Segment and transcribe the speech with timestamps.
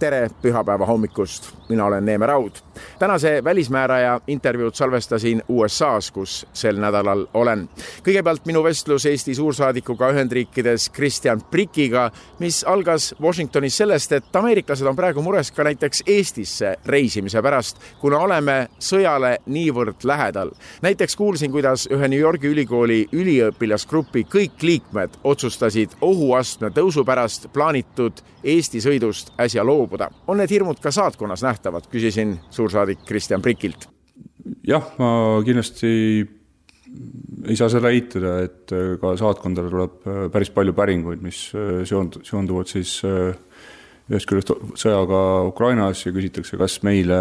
[0.00, 2.62] tere pühapäeva hommikust, mina olen Neeme Raud.
[3.00, 7.68] Tänase välismääraja intervjuud salvestasin USA-s, kus sel nädalal olen.
[8.04, 14.96] kõigepealt minu vestlus Eesti suursaadikuga Ühendriikides Kristjan Prikiga, mis algas Washingtonis sellest, et ameeriklased on
[14.96, 20.50] praegu mures ka näiteks Eestisse reisimise pärast, kuna oleme sõjale niivõrd lähedal.
[20.82, 28.12] näiteks kuulsin, kuidas ühe New Yorgi ülikooli üliõpilasgrupi kõik liikmed otsustasid ohuastme tõusu pärast plaanitud
[28.44, 30.10] Eesti sõidust äsja loobuda.
[30.26, 32.38] on need hirmud ka saatkonnas nähtavad, küsisin
[32.90, 33.88] suursaadik Kristjan Prikilt.
[34.66, 36.26] jah, ma kindlasti
[37.46, 41.50] ei saa seda eitada, et ka saatkondadele tuleb päris palju päringuid, mis
[41.86, 43.00] seond-, seonduvad siis
[44.10, 47.20] ühest küljest sõjaga Ukrainas ja küsitakse, kas meile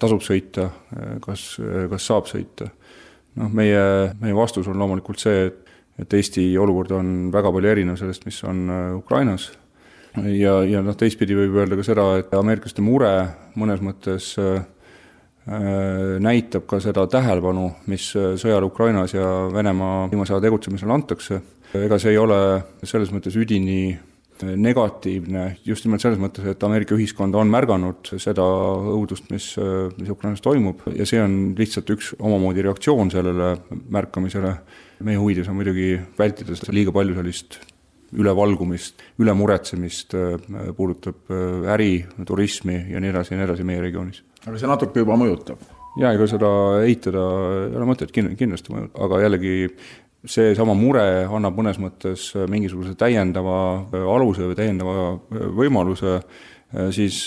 [0.00, 0.70] tasub sõita,
[1.20, 1.58] kas,
[1.90, 2.70] kas saab sõita.
[3.36, 8.00] noh, meie, meie vastus on loomulikult see, et, et Eesti olukord on väga palju erinev
[8.00, 8.64] sellest, mis on
[8.96, 9.50] Ukrainas
[10.16, 13.12] ja, ja noh, teistpidi võib öelda ka seda, et ameeriklaste mure
[13.58, 14.62] mõnes mõttes äh,
[15.42, 21.40] näitab ka seda tähelepanu, mis sõjal Ukrainas ja Venemaa viimase aja tegutsemisel antakse.
[21.74, 22.38] ega see ei ole
[22.84, 23.98] selles mõttes üdini
[24.42, 28.44] negatiivne just nimelt selles mõttes, et Ameerika ühiskond on märganud seda
[28.92, 29.52] õudust, mis,
[29.98, 33.56] mis Ukrainas toimub ja see on lihtsalt üks omamoodi reaktsioon sellele
[33.90, 34.56] märkamisele.
[35.02, 37.58] meie huvides on muidugi vältida liiga palju sellist
[38.12, 44.22] ülevalgumist, ülemuretsemist, äh, puudutab äh, äri, turismi ja nii edasi ja nii edasi meie regioonis.
[44.46, 45.60] Aga see natuke juba mõjutab?
[46.00, 46.52] jaa, ega seda
[46.86, 47.26] eitada
[47.68, 49.56] ei ole mõtet, kindlasti mõjutab, aga jällegi
[50.22, 55.12] seesama mure annab mõnes mõttes mingisuguse täiendava äh, aluse või täiendava
[55.58, 56.20] võimaluse
[56.88, 57.26] siis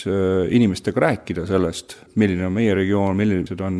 [0.57, 3.75] inimestega rääkida sellest, milline on meie regioon, millised on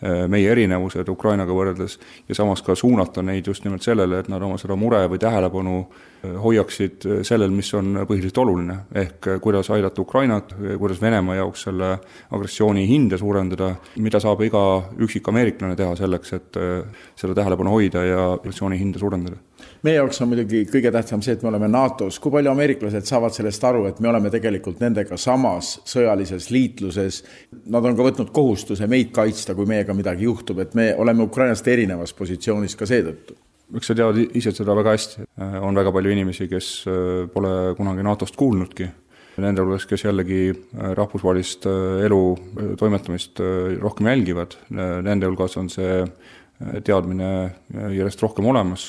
[0.00, 1.96] meie erinevused Ukrainaga võrreldes
[2.28, 5.78] ja samas ka suunata neid just nimelt sellele, et nad oma seda mure või tähelepanu
[6.42, 11.92] hoiaksid sellel, mis on põhiliselt oluline, ehk kuidas aidata Ukrainat, kuidas Venemaa jaoks selle
[12.30, 14.64] agressiooni hinde suurendada, mida saab iga
[14.98, 16.58] üksik ameeriklane teha selleks, et
[17.18, 19.38] seda tähelepanu hoida ja agressiooni hinda suurendada.
[19.86, 23.34] Meie jaoks on muidugi kõige tähtsam see, et me oleme NATO-s, kui palju ameeriklased saavad
[23.34, 27.22] sellest aru, et me oleme tegelikult nendega samas sõjalises liitluses,
[27.72, 31.68] nad on ka võtnud kohustuse meid kaitsta, kui meiega midagi juhtub, et me oleme Ukrainast
[31.68, 33.36] erinevas positsioonis ka seetõttu.
[33.76, 35.26] Eks sa tead ise seda väga hästi,
[35.60, 38.86] on väga palju inimesi, kes äh, pole kunagi NATO-st kuulnudki,
[39.44, 42.22] nende hulgas, kes jällegi äh, rahvusvahelist äh, elu
[42.80, 43.42] toimetamist
[43.82, 46.00] rohkem jälgivad, nende hulgas on see
[46.82, 47.28] teadmine
[47.92, 48.88] järjest rohkem olemas,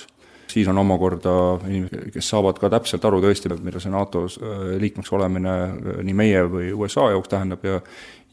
[0.49, 1.31] siis on omakorda
[1.67, 4.39] inimesed, kes saavad ka täpselt aru tõesti, mida see NATO-s
[4.81, 5.55] liikmeks olemine
[6.03, 7.81] nii meie või USA jaoks tähendab ja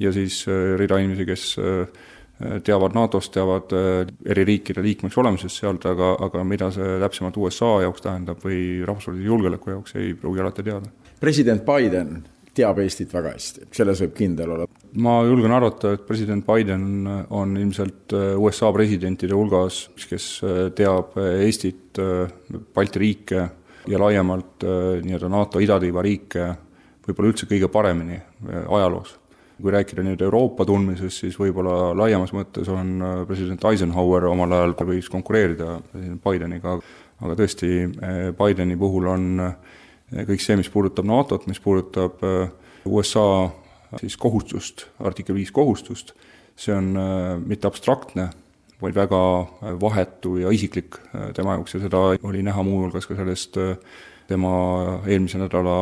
[0.00, 0.42] ja siis
[0.76, 1.44] rida inimesi, kes
[2.64, 7.70] teavad NATO-st, teavad äh, eri riikide liikmeks olemisest sealt, aga, aga mida see täpsemalt USA
[7.86, 10.92] jaoks tähendab või rahvusvahelise julgeoleku jaoks, ei pruugi alati teada.
[11.20, 14.68] president Biden teab Eestit väga hästi, selles võib kindel olla.
[15.02, 21.18] ma julgen arvata, et president Biden on ilmselt äh, USA presidentide hulgas, kes äh, teab
[21.20, 22.00] Eestit,
[22.76, 23.44] Balti riike
[23.88, 26.50] ja laiemalt nii-öelda NATO idatiiva riike
[27.06, 28.18] võib-olla üldse kõige paremini
[28.50, 29.14] ajaloos
[29.62, 34.74] kui rääkida nüüd Euroopa tundmisest, siis võib-olla laiemas mõttes on äh, president Eisenhower omal ajal
[34.90, 36.76] võis konkureerida president Bideniga,
[37.22, 39.54] aga tõesti, äh, Bideni puhul on äh,
[40.12, 42.22] kõik see, mis puudutab NATO-t, mis puudutab
[42.86, 43.28] USA
[44.00, 46.12] siis kohustust, artikkel viis kohustust,
[46.56, 46.92] see on
[47.46, 48.28] mitte abstraktne,
[48.82, 49.20] vaid väga
[49.80, 50.98] vahetu ja isiklik
[51.34, 51.74] tema jaoks.
[51.74, 53.56] Ja seda oli näha muuhulgas ka sellest
[54.28, 54.52] tema
[55.06, 55.78] eelmise nädala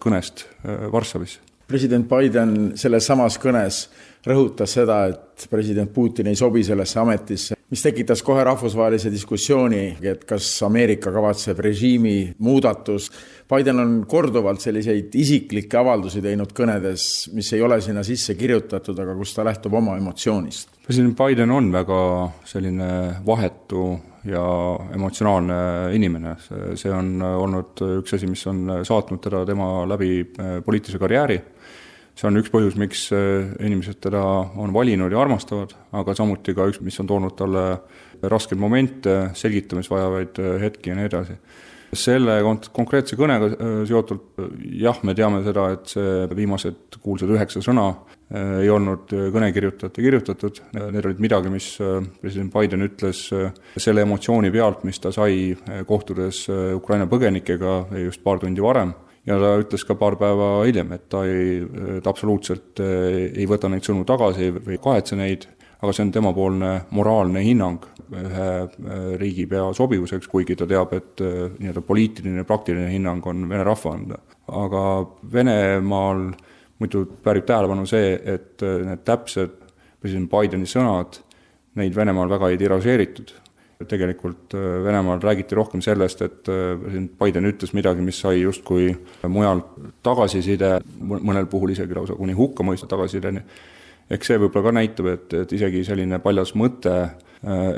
[0.00, 0.46] kõnest
[0.92, 1.38] Varssavis.
[1.68, 3.82] President Biden selles samas kõnes
[4.24, 10.24] rõhutas seda, et president Putin ei sobi sellesse ametisse, mis tekitas kohe rahvusvahelise diskussiooni, et
[10.28, 13.16] kas Ameerika kavatseb režiimi muudatust.
[13.48, 19.16] Biden on korduvalt selliseid isiklikke avaldusi teinud kõnedes, mis ei ole sinna sisse kirjutatud, aga
[19.18, 20.78] kus ta lähtub oma emotsioonist.
[20.88, 22.00] president Biden on väga
[22.48, 22.88] selline
[23.26, 24.44] vahetu ja
[24.94, 25.58] emotsionaalne
[25.96, 26.34] inimene,
[26.76, 30.24] see on olnud üks asi, mis on saatnud teda tema läbi
[30.64, 31.40] poliitilise karjääri
[32.18, 34.20] see on üks põhjus, miks äh, inimesed teda
[34.58, 37.64] on valinud ja armastavad, aga samuti ka üks, mis on toonud talle
[38.26, 41.38] raskeid momente, selgitamist vajavaid äh, hetki ja nii edasi.
[41.96, 44.42] selle kont-, konkreetse kõnega äh, seotult
[44.82, 47.90] jah, me teame seda, et see viimased kuulsad üheksa sõna
[48.28, 50.58] ei olnud kõnekirjutajat ja kirjutatud,
[50.92, 51.68] need olid midagi, mis
[52.20, 53.22] president Biden ütles
[53.80, 55.54] selle emotsiooni pealt, mis ta sai
[55.88, 56.42] kohtudes
[56.76, 58.92] Ukraina põgenikega just paar tundi varem
[59.28, 61.60] ja ta ütles ka paar päeva hiljem, et ta ei,
[62.02, 65.46] ta absoluutselt ei võta neid sõnu tagasi või ei kahetse neid,
[65.78, 68.48] aga see on temapoolne moraalne hinnang ühe
[69.20, 74.20] riigipea sobivuseks, kuigi ta teab, et nii-öelda poliitiline praktiline hinnang on vene rahva anda.
[74.48, 74.82] aga
[75.32, 76.30] Venemaal
[76.80, 79.54] muidu väärib tähelepanu see, et need täpsed
[80.00, 81.20] president Bideni sõnad,
[81.78, 83.34] neid Venemaal väga ei tiražeeritud.
[83.86, 88.90] Tegelikult äh, Venemaal räägiti rohkem sellest, et äh, Biden ütles midagi, mis sai justkui
[89.30, 89.62] mujal
[90.02, 93.44] tagasiside, mõnel puhul isegi lausa kuni hukkamõistu tagasisideni.
[94.10, 96.94] eks see võib-olla ka näitab, et, et isegi selline paljas mõte,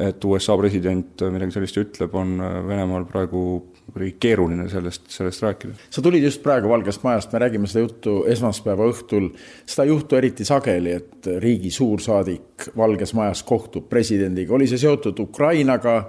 [0.00, 2.38] et USA president midagi sellist ütleb, on
[2.69, 3.43] Venemaal praegu
[3.92, 5.75] kuidagi keeruline sellest, sellest rääkida.
[5.90, 9.31] sa tulid just praegu Valgest Majast, me räägime seda juttu esmaspäeva õhtul,
[9.66, 16.02] seda juhtu eriti sageli, et riigi suursaadik Valges Majas kohtub presidendiga, oli see seotud Ukrainaga,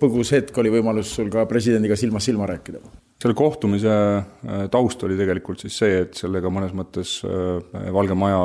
[0.00, 2.82] põgus hetk oli võimalus sul ka presidendiga silmast silma rääkida?
[3.22, 8.40] selle kohtumise äh, taust oli tegelikult siis see, et sellega mõnes mõttes äh, Valge Maja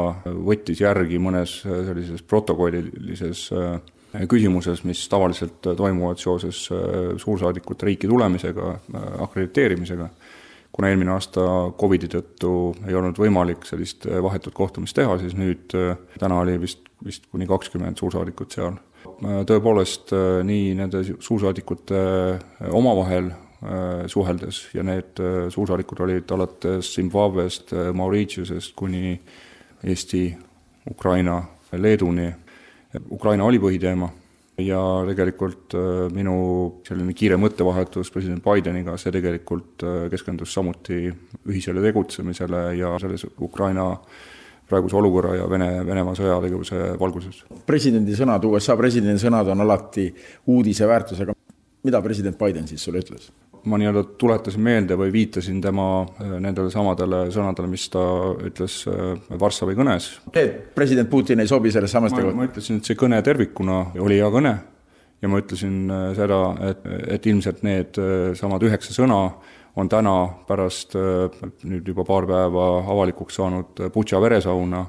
[0.46, 3.48] võttis järgi mõnes äh, sellises protokollilises
[4.26, 10.10] küsimuses, mis tavaliselt toimuvad seoses äh, suursaadikute riiki tulemisega, äh, akrediteerimisega.
[10.72, 11.42] kuna eelmine aasta
[11.80, 12.50] Covidi tõttu
[12.86, 15.74] ei olnud võimalik sellist äh, vahetut kohtumist teha, siis nüüd
[16.20, 18.78] täna oli vist, vist kuni kakskümmend suursaadikut seal.
[19.48, 20.12] tõepoolest,
[20.44, 22.00] nii nende suursaadikute
[22.70, 23.32] omavahel
[24.06, 25.18] suheldes ja need
[25.50, 29.16] suursaadikud olid alates Zimbabwest, Mauritiusest kuni
[29.84, 30.38] Eesti,
[30.92, 31.42] Ukraina,
[31.72, 32.28] Leeduni
[33.12, 34.10] Ukraina oli põhiteema
[34.62, 36.38] ja tegelikult äh, minu
[36.88, 41.06] selline kiire mõttevahetus president Bideniga, see tegelikult äh, keskendus samuti
[41.48, 43.92] ühisele tegutsemisele ja selles Ukraina
[44.68, 47.44] praeguse olukorra ja Vene, Venemaa sõjategevuse valguses.
[47.66, 50.10] presidendi sõnad, USA presidendi sõnad on alati
[50.48, 51.36] uudise väärtusega.
[51.84, 53.30] mida president Biden siis sulle ütles?
[53.68, 58.04] Ma nii-öelda tuletasin meelde või viitasin tema äh, nendele samadele sõnadele, mis ta
[58.48, 60.10] ütles äh, Varssavi kõnes.
[60.34, 62.38] et president Putin ei sobi selles samas tegevusele?
[62.38, 64.56] ma ütlesin, et see kõne tervikuna oli hea kõne
[65.22, 66.42] ja ma ütlesin äh, seda,
[66.72, 68.02] et, et ilmselt need
[68.40, 69.22] samad üheksa sõna
[69.78, 70.16] on täna
[70.48, 74.88] pärast nüüd juba paar päeva avalikuks saanud Butša veresauna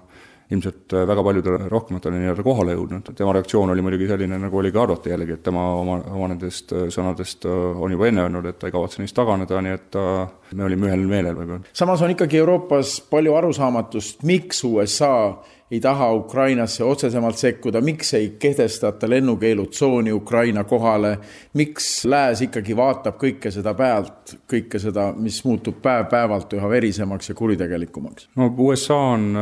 [0.50, 4.80] ilmselt äh, väga paljudele rohkematele nii-öelda kohale jõudnud, tema reaktsioon oli muidugi selline, nagu oligi
[4.80, 8.58] arvata jällegi, et tema oma, oma nendest äh, sõnadest äh, on juba enne öelnud, et
[8.58, 10.06] ta ei kavatse neist taganeda, nii et ta,
[10.54, 11.76] me olime ühel meelel võib-olla.
[11.76, 15.14] samas on ikkagi Euroopas palju arusaamatust, miks USA
[15.68, 21.18] ei taha Ukrainasse otsesemalt sekkuda, miks ei kehtestata lennukeelutsooni Ukraina kohale,
[21.60, 27.36] miks Lääs ikkagi vaatab kõike seda pealt, kõike seda, mis muutub päev-päevalt üha verisemaks ja
[27.36, 28.30] kuritegelikumaks?
[28.40, 29.34] no USA on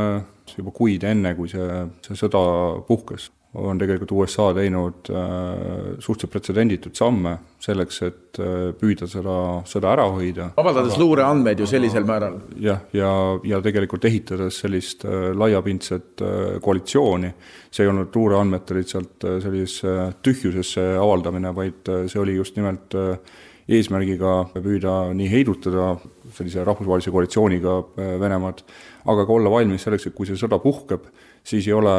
[0.57, 2.43] juba kuid enne, kui see, see sõda
[2.87, 9.37] puhkes, on tegelikult USA teinud äh, suhteliselt pretsedendituid samme selleks, et äh, püüda seda
[9.69, 10.51] sõda ära hoida.
[10.61, 12.39] avaldades luureandmeid ju sellisel määral.
[12.61, 16.25] jah, ja, ja, ja tegelikult ehitades sellist äh, laiapindset
[16.63, 17.33] koalitsiooni,
[17.71, 22.97] see ei olnud luureandmete lihtsalt sellisesse tühjusesse avaldamine, vaid see oli just nimelt
[23.67, 25.97] eesmärgiga püüda nii heidutada
[26.37, 28.63] sellise rahvusvahelise koalitsiooniga äh, Venemaad,
[29.07, 31.09] aga ka olla valmis selleks, et kui see sõda puhkeb,
[31.47, 31.95] siis ei ole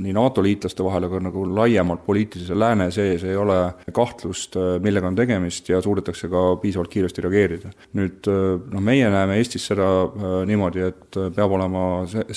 [0.00, 3.58] nii NATO liitlaste vahel, aga nagu laiemalt poliitilise lääne sees ei ole
[3.96, 7.72] kahtlust, äh, millega on tegemist ja suudetakse ka piisavalt kiiresti reageerida.
[7.96, 9.88] nüüd äh, noh, meie näeme Eestis seda
[10.46, 11.82] niimoodi, et peab olema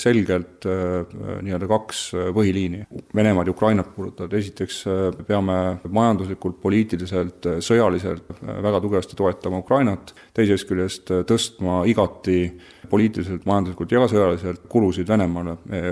[0.00, 2.00] selgelt nii-öelda kaks
[2.34, 2.84] põhiliini.
[3.14, 4.82] Venemaad ja Ukrainat puudutavad, esiteks
[5.28, 12.38] peame majanduslikult, poliitiliselt, sõjaliselt väga tugevasti toetama Ukrainat, teisest küljest tõstma igati
[12.90, 15.90] poliitiliselt, majanduslikult ja sõjaliselt kulusid Venemaale, eh,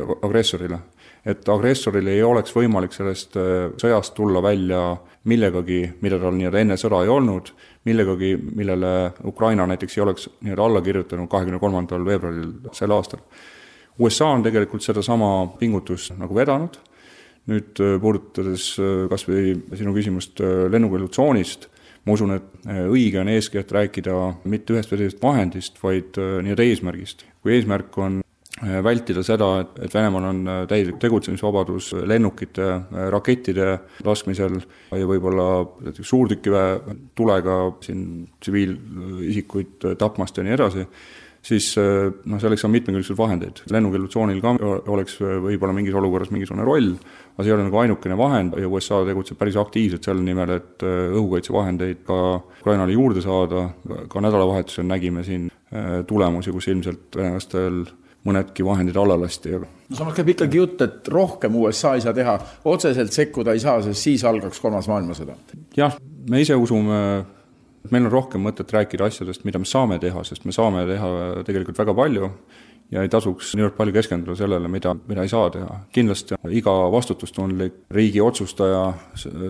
[0.62, 0.78] agressorile.
[1.24, 6.76] et agressoril ei oleks võimalik sellest eh, sõjast tulla välja millegagi, mida tal nii-öelda enne
[6.76, 7.52] sõda ei olnud,
[7.86, 13.20] millegagi, millele Ukraina näiteks ei oleks nii-öelda alla kirjutanud kahekümne kolmandal veebruaril sel aastal.
[13.98, 16.78] USA on tegelikult sedasama pingutust nagu vedanud,
[17.46, 18.72] nüüd eh, puudutades
[19.10, 21.68] kas või sinu küsimust lennukeelutsoonist,
[22.04, 24.16] ma usun, et äh, õige on eeskätt rääkida
[24.50, 27.26] mitte ühest või teisest vahendist, vaid äh, nii-öelda eesmärgist.
[27.42, 28.21] kui eesmärk on äh,
[28.62, 32.68] vältida seda, et, et Venemaal on täielik tegutsemisvabadus lennukite,
[33.10, 33.72] rakettide
[34.06, 34.60] laskmisel
[34.94, 35.48] ja võib-olla
[35.88, 40.86] näiteks suurtükiväe tulega siin tsiviilisikuid tapmast ja nii edasi,
[41.42, 43.64] siis noh, selleks on mitmekülgseid vahendeid.
[43.74, 44.54] lennukeelutsoonil ka
[44.94, 46.92] oleks võib-olla mingis olukorras mingisugune roll,
[47.32, 50.84] aga see ei ole nagu ainukene vahend ja USA tegutseb päris aktiivselt selle nimel, et
[50.86, 52.18] äh, õhukaitsevahendeid ka
[52.60, 53.70] Ukrainale juurde saada,
[54.12, 57.82] ka nädalavahetusel nägime siin äh, tulemusi, kus ilmselt venelastel
[58.26, 62.14] mõnedki vahendid alla lasti, aga no samas käib ikkagi jutt, et rohkem USA ei saa
[62.16, 62.38] teha,
[62.70, 65.36] otseselt sekkuda ei saa, sest siis algaks kolmas maailmasõda.
[65.76, 65.96] jah,
[66.30, 66.98] me ise usume,
[67.84, 71.12] et meil on rohkem mõtet rääkida asjadest, mida me saame teha, sest me saame teha
[71.48, 72.30] tegelikult väga palju
[72.92, 75.78] ja ei tasuks niivõrd palju keskenduda sellele, mida, mida ei saa teha.
[75.94, 78.84] kindlasti iga vastutustundlik riigi otsustaja,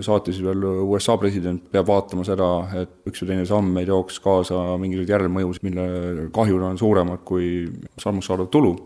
[0.04, 2.50] saatis veel USA president, peab vaatama seda,
[2.82, 5.86] et üks või teine samm ei tooks kaasa mingisuguseid järelmõjusid, mille
[6.34, 7.66] kahjud on suuremad kui
[8.00, 8.76] sammust saadav tulu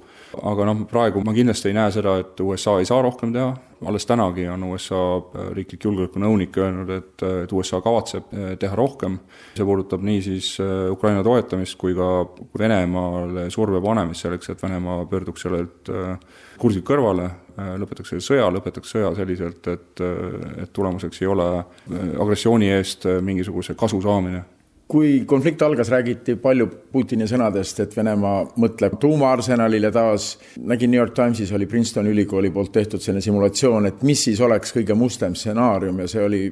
[0.43, 3.53] aga noh, praegu ma kindlasti ei näe seda, et USA ei saa rohkem teha,
[3.85, 5.01] alles tänagi on USA
[5.57, 9.19] riiklik julgeolekunõunik öelnud, et, et USA kavatseb eh, teha rohkem,
[9.57, 10.55] see puudutab nii siis
[10.93, 12.09] Ukraina toetamist kui ka
[12.59, 15.93] Venemaale surve panemist selleks, et Venemaa pöörduks sellelt
[16.57, 17.29] kursilt kõrvale,
[17.81, 20.03] lõpetaks selle sõja, lõpetaks sõja selliselt, et,
[20.63, 21.49] et tulemuseks ei ole
[22.23, 24.45] agressiooni eest mingisuguse kasu saamine
[24.89, 30.39] kui konflikt algas, räägiti palju Putini sõnadest, et Venemaa mõtleb tuumaarsenalile taas.
[30.57, 34.73] nägin New York Timesis oli Princetoni ülikooli poolt tehtud selline simulatsioon, et mis siis oleks
[34.73, 36.43] kõige mustem stsenaarium ja see oli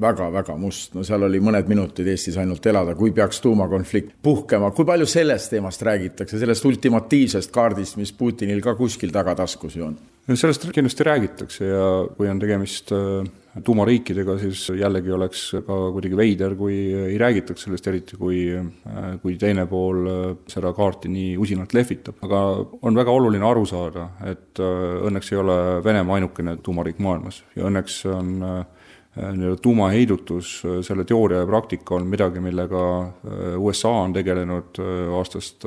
[0.00, 4.70] väga-väga must, no seal oli mõned minutid Eestis ainult elada, kui peaks tuumakonflikt puhkema.
[4.70, 9.98] kui palju sellest teemast räägitakse, sellest ultimatiivsest kaardist, mis Putinil ka kuskil tagataskus ju on?
[10.34, 11.84] sellest kindlasti räägitakse ja
[12.16, 13.24] kui on tegemist äh,
[13.64, 19.36] tuumariikidega, siis jällegi oleks ka kuidagi veider, kui ei räägitaks sellest, eriti kui, äh, kui
[19.40, 22.22] teine pool äh, seda kaarti nii usinalt lehvitab.
[22.22, 22.42] aga
[22.82, 28.02] on väga oluline aru saada, et õnneks ei ole Venemaa ainukene tuumariik maailmas ja õnneks
[28.10, 28.64] on Äh,
[29.16, 34.78] nii-öelda tuumaheidutus, äh, selle teooria ja praktika on midagi, millega äh, USA on tegelenud
[35.18, 35.64] aastast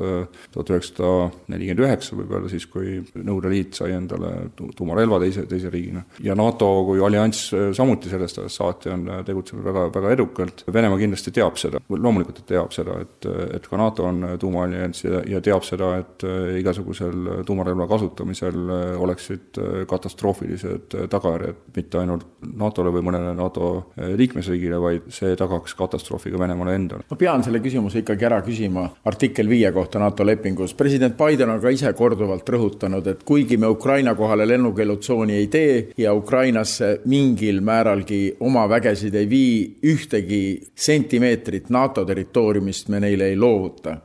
[0.52, 4.30] tuhat üheksasada nelikümmend üheksa võib-olla, siis kui Nõukogude Liit sai endale
[4.76, 6.04] tuumarelva teise, teise riigina.
[6.24, 11.32] ja NATO kui allianss samuti sellest ajast saati on tegutsenud väga, väga edukalt, Venemaa kindlasti
[11.34, 15.66] teab seda, loomulikult ta teab seda, et, et ka NATO on tuumaallianss ja, ja teab
[15.66, 16.26] seda, et
[16.60, 18.72] igasugusel tuumarelva kasutamisel
[19.02, 26.32] oleksid katastroofilised tagajärjed mitte ainult NATO-le või mõnele NATO eh, liikmesriigile, vaid see tagaks katastroofi
[26.32, 27.06] ka Venemaale endale.
[27.10, 30.74] ma pean selle küsimuse ikkagi ära küsima artikkel viie kohta NATO lepingus.
[30.74, 35.76] president Biden on ka ise korduvalt rõhutanud, et kuigi me Ukraina kohale lennukeelutsooni ei tee
[35.98, 39.58] ja Ukrainasse mingil määralgi oma vägesid ei vii,
[39.92, 40.42] ühtegi
[40.74, 43.96] sentimeetrit NATO territooriumist me neile ei loovuta.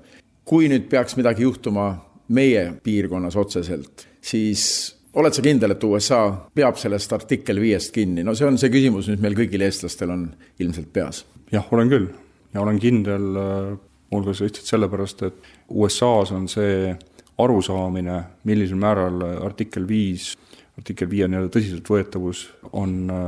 [0.48, 1.90] kui nüüd peaks midagi juhtuma
[2.30, 6.22] meie piirkonnas otseselt, siis oled sa kindel, et USA
[6.56, 10.28] peab sellest artikkel viiest kinni, no see on see küsimus, mis meil kõigil eestlastel on
[10.62, 11.26] ilmselt peas.
[11.52, 12.08] jah, olen küll.
[12.54, 13.76] Ja olen kindel äh,
[14.12, 16.94] muuhulgas lihtsalt sellepärast, et USA-s on see
[17.38, 20.32] arusaamine, millisel määral artikkel viis,
[20.78, 22.46] artikkel viie nii-öelda tõsiseltvõetavus
[22.78, 23.28] on äh,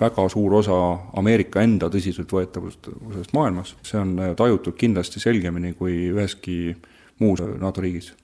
[0.00, 0.78] väga suur osa
[1.20, 6.76] Ameerika enda tõsiseltvõetavusest maailmas, see on äh, tajutud kindlasti selgemini kui üheski
[7.20, 8.14] muus NATO riigis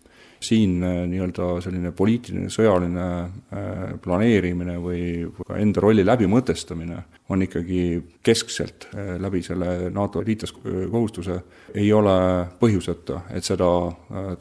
[0.46, 3.68] siin äh, nii-öelda selline poliitiline, sõjaline äh,
[4.02, 5.02] planeerimine või
[5.46, 7.82] ka enda rolli läbimõtestamine on ikkagi
[8.26, 11.38] keskselt äh, läbi selle NATO liitlaskohustuse,
[11.74, 12.16] ei ole
[12.60, 13.68] põhjuseta, et seda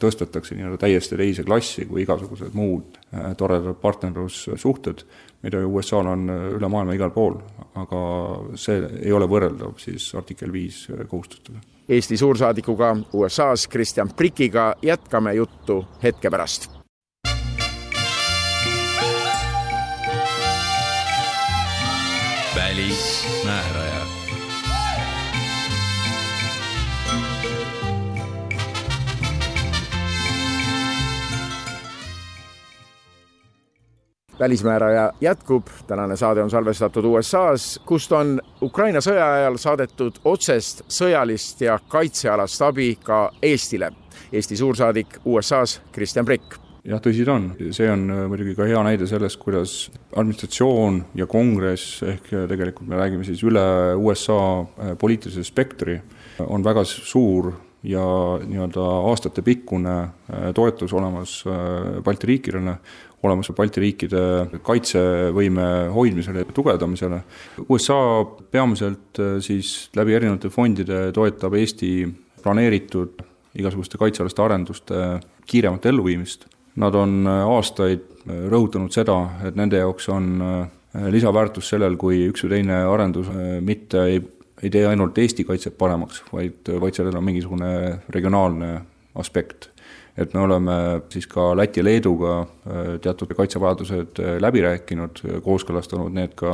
[0.00, 2.98] tõstetakse nii-öelda täiesti teise klassi kui igasugused muud
[3.38, 5.04] toredad partnerlussuhted,
[5.44, 7.38] mida ju USA-l on üle maailma igal pool,
[7.78, 8.02] aga
[8.58, 15.84] see ei ole võrreldav siis artikkel viis kohustustega Eesti suursaadikuga USA-s Kristjan Prikiga jätkame juttu
[16.02, 16.70] hetke pärast.
[22.56, 23.85] välismääraja
[34.40, 41.60] välismääraja jätkub, tänane saade on salvestatud USA-s, kust on Ukraina sõja ajal saadetud otsest sõjalist
[41.64, 43.92] ja kaitsealast abi ka Eestile.
[44.32, 46.66] Eesti suursaadik USA-s Kristjan Prikk.
[46.86, 49.72] Jah, tõsi ta on, see on äh, muidugi ka hea näide sellest, kuidas
[50.14, 53.64] administratsioon ja kongress ehk äh, tegelikult me räägime siis üle
[53.98, 55.96] USA äh, poliitilise spektri,
[56.46, 57.50] on väga suur
[57.86, 58.04] ja
[58.42, 59.96] nii-öelda aastatepikkune
[60.54, 61.36] toetus olemas
[62.04, 62.74] Balti riikidele
[63.24, 64.20] olemas Balti riikide
[64.64, 67.20] kaitsevõime hoidmisele ja tugevdamisele.
[67.68, 67.98] USA
[68.50, 71.90] peamiselt äh, siis läbi erinevate fondide toetab Eesti
[72.42, 73.24] planeeritud
[73.56, 75.02] igasuguste kaitsealaste arenduste
[75.48, 76.46] kiiremat elluviimist.
[76.82, 79.18] Nad on äh, aastaid äh, rõhutanud seda,
[79.48, 80.34] et nende jaoks on
[81.12, 83.26] lisaväärtus sellel, kui üks või teine arendus
[83.60, 84.20] mitte ei,
[84.64, 87.68] ei tee ainult Eesti kaitset paremaks, vaid, vaid sellel on mingisugune
[88.14, 88.70] regionaalne
[89.20, 89.68] aspekt
[90.16, 90.76] et me oleme
[91.12, 92.38] siis ka Läti ja Leeduga
[93.02, 96.52] teatud kaitsevajadused läbi rääkinud, kooskõlastanud need ka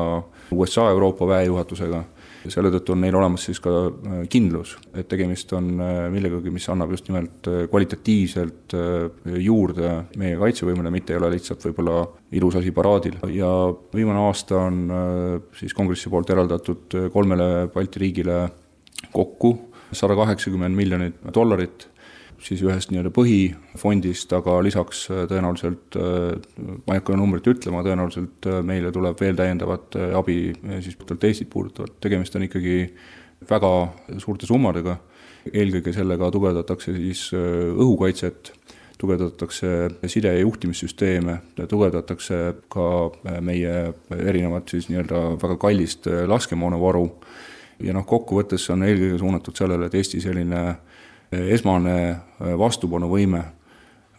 [0.51, 2.03] USA Euroopa väejuhatusega
[2.51, 6.67] selle tõttu on neil olemas siis ka äh, kindlus, et tegemist on äh, millegagi, mis
[6.73, 8.75] annab just nimelt äh, kvalitatiivselt
[9.43, 12.03] juurde meie kaitsevõimele, mitte ei ole lihtsalt võib-olla
[12.39, 13.19] ilus asi paraadil.
[13.35, 13.51] ja
[13.95, 14.81] viimane aasta on
[15.59, 18.39] siis kongressi poolt eraldatud kolmele Balti riigile
[19.13, 19.53] kokku
[19.93, 21.89] sada kaheksakümmend miljonit dollarit
[22.43, 28.49] siis ühest nii-öelda põhifondist, aga lisaks äh, tõenäoliselt, äh, ma ei hakka numbrit ütlema, tõenäoliselt
[28.51, 30.39] äh, meile tuleb veel täiendavat abi
[30.85, 32.77] siis puhtalt Eestit puudutavalt, tegemist on ikkagi
[33.49, 33.73] väga
[34.23, 34.99] suurte summadega,
[35.53, 38.53] eelkõige sellega tugevdatakse siis õhukaitset,
[38.99, 39.71] tugevdatakse
[40.07, 42.39] side- ja juhtimissüsteeme, tugevdatakse
[42.71, 42.85] ka
[43.43, 43.73] meie
[44.15, 47.09] erinevat siis nii-öelda väga kallist laskemoonavaru.
[47.83, 50.63] Ja noh, kokkuvõttes on eelkõige suunatud sellele, et Eesti selline
[51.33, 53.43] esmane äh, vastupanuvõime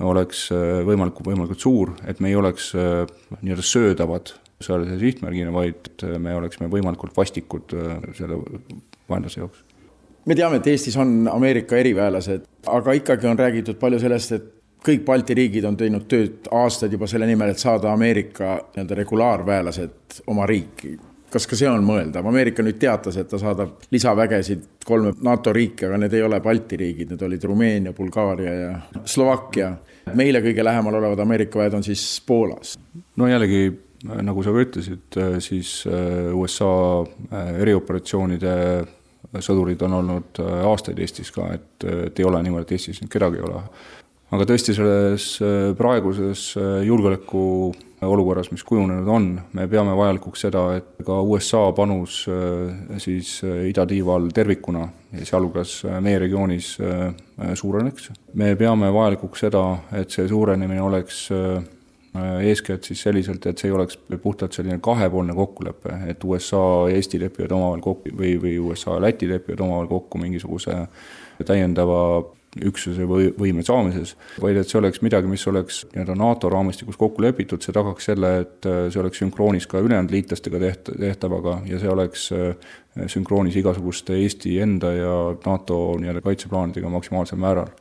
[0.03, 3.03] oleks äh, võimalikult, võimalikult suur, et me ei oleks äh,
[3.41, 7.73] nii-öelda söödavad sõjalise sihtmärgina, vaid me oleksime võimalikult vastikud
[8.15, 8.37] selle
[9.09, 9.63] vaenlase jaoks.
[10.25, 14.45] me teame, et Eestis on Ameerika eriväelased, aga ikkagi on räägitud palju sellest, et
[14.83, 20.23] kõik Balti riigid on teinud tööd aastaid juba selle nimel, et saada Ameerika nii-öelda regulaarväelased
[20.31, 20.95] oma riiki
[21.33, 25.87] kas ka see on mõeldav, Ameerika nüüd teatas, et ta saadab lisavägesid kolme NATO riiki,
[25.87, 28.73] aga need ei ole Balti riigid, need olid Rumeenia, Bulgaaria ja
[29.05, 29.73] Slovakkia.
[30.13, 32.77] meile kõige lähemal olevad Ameerika väed on siis Poolas.
[33.15, 33.71] no jällegi,
[34.03, 36.73] nagu sa ka ütlesid, siis äh, USA
[37.03, 38.57] äh, erioperatsioonide
[39.39, 43.39] sõdurid on olnud aastaid Eestis ka, et, et ei ole niimoodi, et Eestis nüüd kedagi
[43.39, 43.61] ei ole.
[44.33, 45.27] Aga tõesti, selles
[45.77, 46.51] praeguses
[46.87, 47.47] julgeoleku
[48.07, 53.67] olukorras, mis kujunenud on, me peame vajalikuks seda, et ka USA panus äh, siis äh,
[53.69, 54.87] idatiival tervikuna,
[55.23, 56.75] sealhulgas äh, meie regioonis,
[57.59, 58.11] suureneks.
[58.39, 59.63] me peame vajalikuks seda,
[59.97, 61.25] et see suurenemine oleks
[62.45, 67.19] eeskätt siis selliselt, et see ei oleks puhtalt selline kahepoolne kokkulepe, et USA ja Eesti
[67.23, 70.77] lepivad omavahel kokku või, või USA ja Läti lepivad omavahel kokku mingisuguse
[71.41, 72.03] täiendava
[72.61, 77.23] üksuse või võime saamises, vaid et see oleks midagi, mis oleks nii-öelda NATO raamistikus kokku
[77.25, 81.81] lepitud, see tagaks selle, et äh, see oleks sünkroonis ka ülejäänud liitlastega teht-, tehtavaga ja
[81.81, 82.53] see oleks äh,
[83.09, 87.73] sünkroonis igasuguste Eesti enda ja NATO nii-öelda kaitseplaanidega maksimaalsel määral.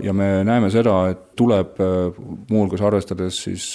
[0.00, 3.74] Ja me näeme seda, et tuleb äh, muuhulgas arvestades siis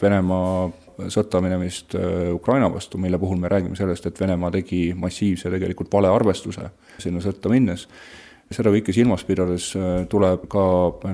[0.00, 0.70] Venemaa
[1.10, 1.96] sõtta minemist
[2.30, 6.68] Ukraina vastu, mille puhul me räägime sellest, et Venemaa tegi massiivse tegelikult valearvestuse
[7.02, 7.88] sinna sõtta minnes
[8.52, 10.64] seda kõike silmas pidades äh, tuleb ka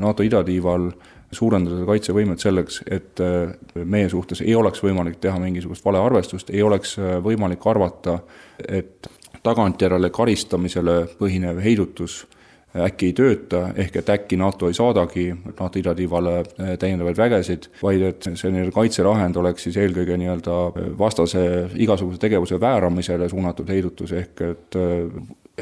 [0.00, 0.90] NATO idatiival
[1.32, 6.96] suurendada kaitsevõimet selleks, et äh, meie suhtes ei oleks võimalik teha mingisugust valearvestust, ei oleks
[6.98, 8.20] äh, võimalik arvata,
[8.66, 9.08] et
[9.44, 12.24] tagantjärele karistamisele põhinev heidutus
[12.70, 16.34] äkki ei tööta, ehk et äkki NATO ei saadagi NATO idatiivale
[16.78, 20.58] täiendavaid vägesid, vaid et see nii-öelda kaitselahend oleks siis eelkõige nii-öelda
[20.98, 21.42] vastase
[21.82, 24.78] igasuguse tegevuse vääramisele suunatud heidutus, ehk et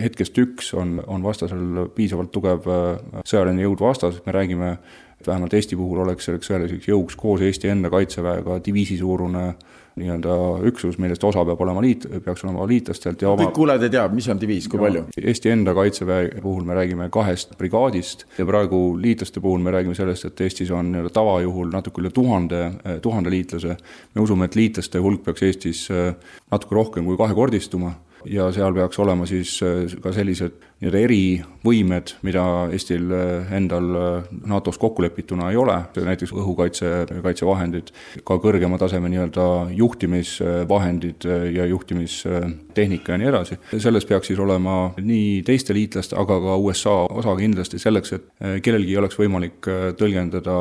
[0.03, 4.77] hetkest üks on, on vastasel piisavalt tugev äh, sõjaline jõud vastas, me räägime,
[5.19, 9.53] et vähemalt Eesti puhul oleks selleks sõjaliseks jõuks koos Eesti enda kaitseväega diviisi suurune
[9.99, 10.35] nii-öelda
[10.69, 13.43] üksus, millest osa peab olema liit, peaks olema liitlastelt ja oma...
[13.43, 15.05] kõik kuulajad ei tea, mis on diviis, kui ja, palju?
[15.19, 20.29] Eesti enda kaitseväe puhul me räägime kahest brigaadist ja praegu liitlaste puhul me räägime sellest,
[20.31, 22.63] et Eestis on nii-öelda tavajuhul natuke üle tuhande,
[23.03, 23.75] tuhande liitlase.
[24.15, 26.13] me usume, et liitlaste hulk peaks Eestis äh,
[26.53, 27.97] natuke rohkem kui kahekordistuma
[28.31, 34.29] ja seal peaks olema siis äh, ka sellised nii-öelda erivõimed, mida Eestil äh, endal äh,
[34.51, 36.93] NATO-s kokkulepituna ei ole, näiteks õhukaitse,
[37.25, 37.93] kaitsevahendid,
[38.29, 39.47] ka kõrgema taseme nii-öelda
[39.79, 43.59] juhtimisvahendid ja juhtimistehnika ja nii edasi.
[43.77, 48.95] selles peaks siis olema nii teiste liitlaste, aga ka USA osa kindlasti selleks, et kellelgi
[48.95, 50.59] ei oleks võimalik tõlgendada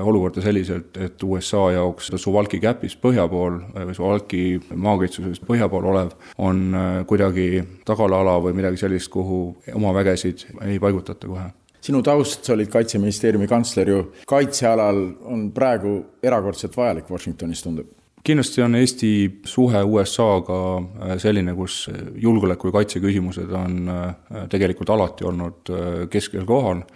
[0.00, 6.14] olukorda selliselt, et USA jaoks Suwalki käpis põhja pool või Suwalki maakaitsusest põhja pool olev
[6.38, 9.42] on äh, kuidagi tagalaala või midagi sellist, kuhu
[9.74, 11.50] oma vägesid ei paigutata kohe
[11.82, 17.90] sinu taust, sa olid Kaitseministeeriumi kantsler ju, kaitsealal on praegu erakordselt vajalik Washingtonis, tundub?
[18.22, 24.96] kindlasti on Eesti suhe USA-ga äh, selline, kus julgeoleku ja kaitse küsimused on äh, tegelikult
[24.96, 25.76] alati olnud
[26.10, 26.86] kesksel kohal.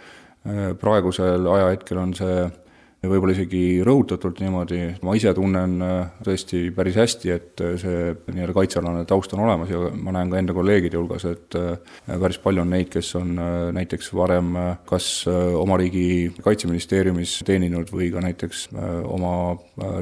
[0.81, 2.45] praegusel ajahetkel on see
[3.05, 8.57] võib-olla isegi rõhutatult niimoodi, ma ise tunnen äh, tõesti päris hästi, et äh, see nii-öelda
[8.57, 11.77] kaitsealane taust on olemas ja ma näen ka enda kolleegide hulgas, et äh,
[12.09, 13.37] päris palju on neid, kes on
[13.77, 14.55] näiteks varem
[14.89, 18.67] kas oma riigi kaitseministeeriumis teeninud või ka näiteks
[19.05, 19.35] oma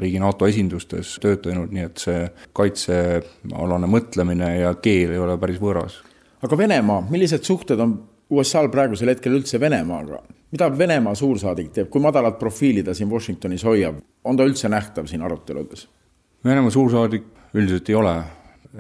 [0.02, 2.24] riigi NATO esindustes töötanud, nii et see
[2.56, 5.98] kaitsealane mõtlemine ja keel ei ole päris võõras.
[6.44, 7.96] aga Venemaa, millised suhted on
[8.34, 10.22] USA-l praegusel hetkel üldse Venemaaga?
[10.54, 15.08] Mida Venemaa suursaadik teeb, kui madalat profiili ta siin Washingtonis hoiab, on ta üldse nähtav
[15.10, 15.88] siin aruteludes?
[16.44, 18.14] Venemaa suursaadik üldiselt ei ole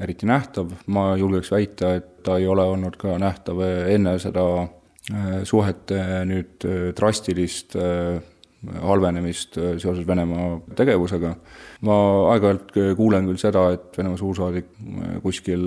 [0.04, 3.60] eriti nähtav, ma julgeks väita, et ta ei ole olnud ka nähtav
[3.94, 8.22] enne seda äh, suhete nüüd äh, drastilist äh,
[8.82, 11.34] halvenemist seoses Venemaa tegevusega.
[11.84, 11.96] ma
[12.32, 14.70] aeg-ajalt kuulen küll seda, et Venemaa suursaadik
[15.22, 15.66] kuskil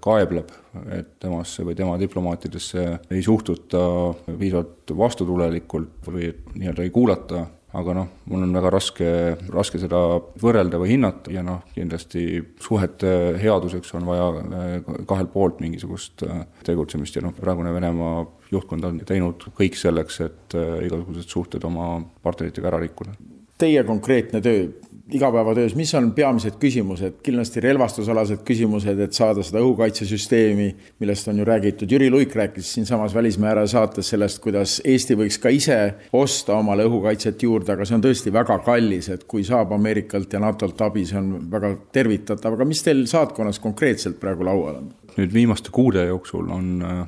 [0.00, 0.50] kaebleb,
[0.92, 3.82] et temasse või tema diplomaatidesse ei suhtuta
[4.26, 9.08] piisavalt vastutulelikult või nii-öelda ei kuulata aga noh, mul on väga raske,
[9.52, 10.00] raske seda
[10.40, 13.10] võrrelda või hinnata ja noh, kindlasti suhete
[13.42, 19.00] headuseks on vaja eh, kahelt poolt mingisugust eh, tegutsemist ja noh, praegune Venemaa juhtkond on
[19.06, 23.16] teinud kõik selleks, et eh, igasugused suhted oma partneritega ära rikkuda.
[23.60, 24.68] Teie konkreetne töö,
[25.12, 30.66] igapäevatöös, mis on peamised küsimused, kindlasti relvastusalased küsimused, et saada seda õhukaitsesüsteemi,
[30.98, 35.52] millest on ju räägitud, Jüri Luik rääkis siinsamas Välismääraja saates sellest, kuidas Eesti võiks ka
[35.54, 35.78] ise
[36.12, 40.42] osta omale õhukaitset juurde, aga see on tõesti väga kallis, et kui saab Ameerikalt ja
[40.42, 44.94] NATO-lt abi, see on väga tervitatav, aga mis teil saatkonnas konkreetselt praegu laual on?
[45.16, 47.04] nüüd viimaste kuude jooksul on äh,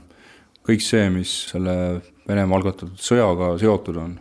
[0.64, 1.74] kõik see, mis selle
[2.28, 4.18] Venemaa algatatud sõjaga seotud on,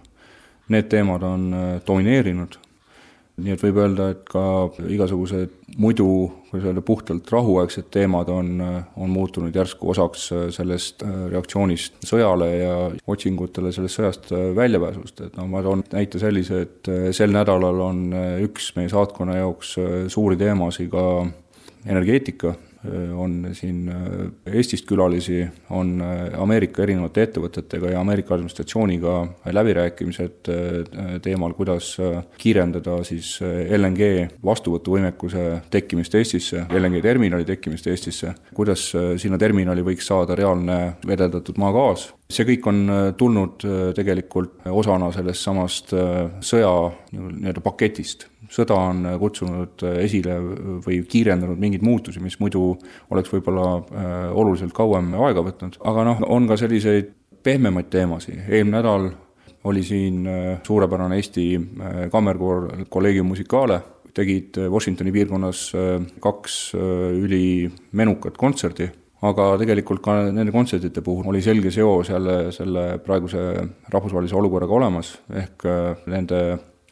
[0.73, 2.57] need teemad on äh, domineerinud
[3.37, 4.43] nii et võib öelda, et ka
[4.89, 6.07] igasugused muidu,
[6.49, 8.61] kuidas öelda, puhtalt rahuaegsed teemad on,
[8.97, 12.75] on muutunud järsku osaks sellest reaktsioonist sõjale ja
[13.07, 18.07] otsingutele sellest sõjast väljapääsust, et noh, ma toon näite sellise, et sel nädalal on
[18.47, 19.75] üks meie saatkonna jaoks
[20.13, 21.03] suuri teemasid ka
[21.85, 22.66] energeetika Äh,
[23.15, 29.15] on siin äh, Eestist külalisi, on äh, Ameerika erinevate ettevõtetega ja Ameerika administratsiooniga
[29.53, 30.49] läbirääkimised
[31.23, 31.95] teemal, kuidas
[32.37, 38.89] kiirendada siis LNG vastuvõtuvõimekuse tekkimist Eestisse, LNG terminali tekkimist Eestisse, kuidas
[39.21, 42.81] sinna terminali võiks saada reaalne vedeldatud maagaas, see kõik on
[43.17, 45.93] tulnud tegelikult osana sellest samast
[46.43, 46.73] sõja
[47.11, 50.37] nii-öelda paketist sõda on kutsunud esile
[50.85, 52.71] või kiirendanud mingeid muutusi, mis muidu
[53.11, 58.79] oleks võib-olla äh, oluliselt kauem aega võtnud, aga noh, on ka selliseid pehmemaid teemasid, eelmine
[58.79, 59.09] nädal
[59.67, 63.81] oli siin äh, suurepärane Eesti äh, kammerkoor Collegium Musicale,
[64.17, 65.59] tegid Washingtoni piirkonnas
[66.23, 68.87] kaks ülimenukat kontserti,
[69.29, 73.43] aga tegelikult ka nende kontsertide puhul oli selge seos jälle selle praeguse
[73.93, 75.67] rahvusvahelise olukorraga olemas, ehk
[76.09, 76.41] nende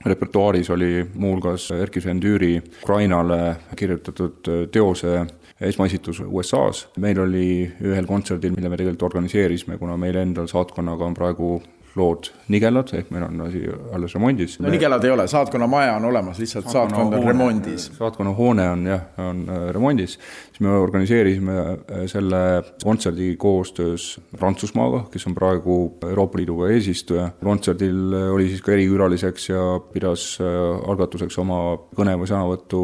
[0.05, 5.25] repertuaaris oli muuhulgas Erkki Svendüüri Ukrainale kirjutatud teose
[5.61, 6.87] esmaesitus USA-s.
[6.97, 11.49] meil oli ühel kontserdil, mille me tegelikult organiseerisime, kuna meil endal saatkonnaga on praegu
[11.95, 13.61] lood nigelad, ehk meil on asi
[13.95, 14.57] alles remondis.
[14.59, 17.87] no nigelad ei ole, saatkonna maja on olemas, lihtsalt saatkond on remondis.
[17.97, 20.17] saatkonna hoone on jah, on äh, remondis,
[20.49, 22.41] siis me organiseerisime äh, selle
[22.83, 25.77] kontserdi koostöös Prantsusmaaga, kes on praegu
[26.09, 27.29] Euroopa Liiduga eesistuja.
[27.43, 31.61] kontserdil oli siis ka erikülaliseks ja pidas äh, algatuseks oma
[31.95, 32.81] kõne või sõnavõttu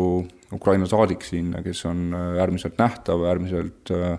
[0.52, 4.18] Ukraina saadik siin, kes on äärmiselt nähtav, äärmiselt äh,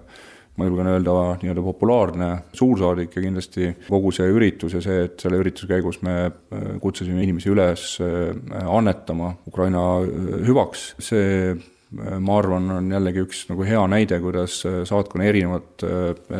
[0.56, 5.40] ma julgen öelda, nii-öelda populaarne suursaadik ja kindlasti kogu see üritus ja see, et selle
[5.40, 11.54] ürituse käigus me äh, kutsusime inimesi üles äh, annetama Ukraina äh, hüvaks, see
[11.92, 14.54] ma arvan, on jällegi üks nagu hea näide, kuidas
[14.88, 15.82] saatkonna erinevad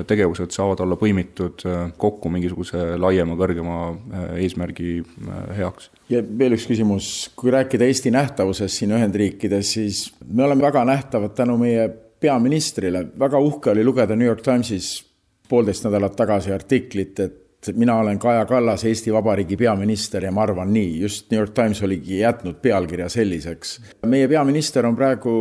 [0.09, 1.61] tegevused saavad olla põimitud
[2.01, 3.77] kokku mingisuguse laiema, kõrgema
[4.41, 4.95] eesmärgi
[5.59, 5.91] heaks.
[6.09, 11.37] ja veel üks küsimus, kui rääkida Eesti nähtavusest siin Ühendriikides, siis me oleme väga nähtavad
[11.37, 11.91] tänu meie
[12.23, 13.07] peaministrile.
[13.19, 14.95] väga uhke oli lugeda New York Timesis
[15.49, 17.43] poolteist nädalat tagasi artiklit, et
[17.77, 21.83] mina olen Kaja Kallas, Eesti Vabariigi peaminister ja ma arvan nii, just New York Times
[21.83, 23.81] oligi jätnud pealkirja selliseks.
[24.07, 25.35] meie peaminister on praegu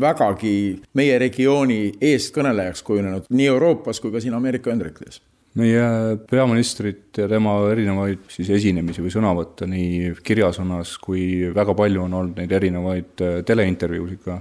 [0.00, 5.20] vägagi meie regiooni eestkõnelejaks kujunenud nii Euroopas kui ka siin Ameerika Ühendriikides
[5.56, 12.16] meie peaministrit ja tema erinevaid siis esinemisi või sõnavõtte nii kirjasõnas kui väga palju on
[12.20, 14.40] olnud neid erinevaid teleintervjuusid ka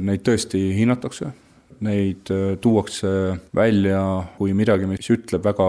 [0.00, 1.32] Neid tõesti hinnatakse,
[1.84, 3.10] neid äh, tuuakse
[3.56, 4.02] välja
[4.38, 5.68] kui midagi, mis ütleb väga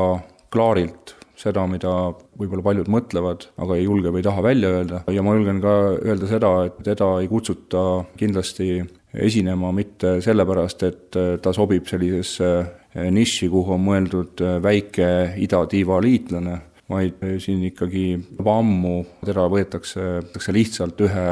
[0.52, 1.91] klaarilt seda, mida
[2.38, 5.04] võib-olla paljud mõtlevad, aga ei julge või ei taha välja öelda.
[5.10, 7.86] Ja ma julgen ka öelda seda, et teda ei kutsuta
[8.20, 15.10] kindlasti esinema mitte sellepärast, et äh, ta sobib sellisesse äh, nišši, kuhu on mõeldud väike
[15.41, 16.60] idatiiva liitlane,
[16.91, 21.26] vaid siin ikkagi juba ammu teda võetakse, võetakse lihtsalt ühe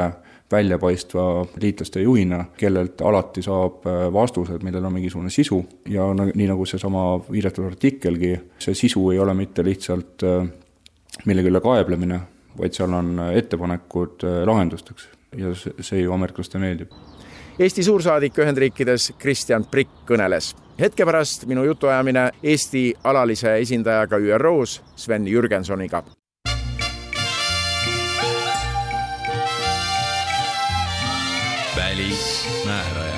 [0.52, 1.24] väljapaistva
[1.62, 7.04] liitlaste juhina, kellelt alati saab äh, vastused, millel on mingisugune sisu ja nii nagu seesama
[7.30, 10.48] viidatud artikelgi, see sisu ei ole mitte lihtsalt äh,
[11.26, 12.20] millegi üle kaeblemine,
[12.58, 15.08] vaid seal on äh, ettepanekud lahendusteks
[15.38, 16.98] ja see ju ameeriklastele meeldib.
[17.60, 25.28] Eesti suursaadik Ühendriikides Kristjan Prikk kõneles hetke pärast minu jutuajamine Eesti alalise esindajaga ÜRO-s Sven
[25.28, 26.02] Jürgensoniga.
[31.80, 33.09] Välismääraja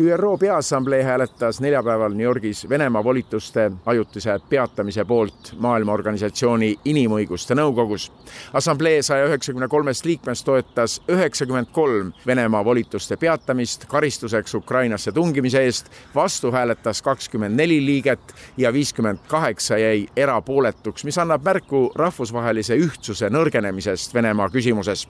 [0.00, 8.12] ÜRO Peaassamblee hääletas neljapäeval New Yorgis Venemaa volituste ajutise peatamise poolt Maailmaorganisatsiooni Inimõiguste Nõukogus.
[8.52, 15.88] assamblee saja üheksakümne kolmest liikmest toetas üheksakümmend kolm Venemaa volituste peatamist karistuseks Ukrainasse tungimise eest,
[16.14, 23.30] vastu hääletas kakskümmend neli liiget ja viiskümmend kaheksa jäi erapooletuks, mis annab märku rahvusvahelise ühtsuse
[23.30, 25.08] nõrgenemisest Venemaa küsimuses.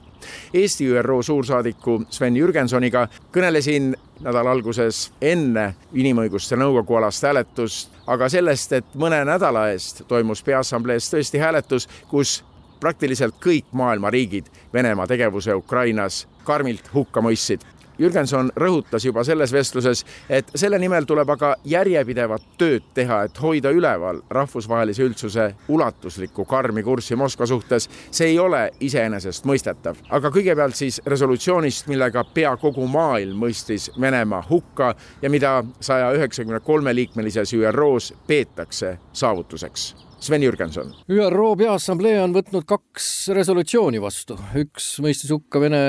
[0.54, 8.72] Eesti ÜRO suursaadiku Sven Jürgensoniga kõnelesin nädala alguses enne Inimõiguste Nõukogu alast hääletust, aga sellest,
[8.72, 12.40] et mõne nädala eest toimus Peaassamblees tõesti hääletus, kus
[12.80, 17.64] praktiliselt kõik maailma riigid Venemaa tegevuse Ukrainas karmilt hukka mõistsid
[17.98, 23.72] Jürgenson rõhutas juba selles vestluses, et selle nimel tuleb aga järjepidevat tööd teha, et hoida
[23.72, 27.88] üleval rahvusvahelise üldsuse ulatuslikku karmi kurssi Moskva suhtes.
[28.10, 34.94] see ei ole iseenesestmõistetav, aga kõigepealt siis resolutsioonist, millega pea kogu maailm mõistis Venemaa hukka
[35.22, 40.94] ja mida saja üheksakümne kolme liikmelises ÜRO-s peetakse saavutuseks Sven Jürgenson.
[41.12, 45.82] ÜRO Peaassamblee on võtnud kaks resolutsiooni vastu, üks mõistis hukka Vene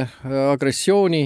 [0.52, 1.24] agressiooni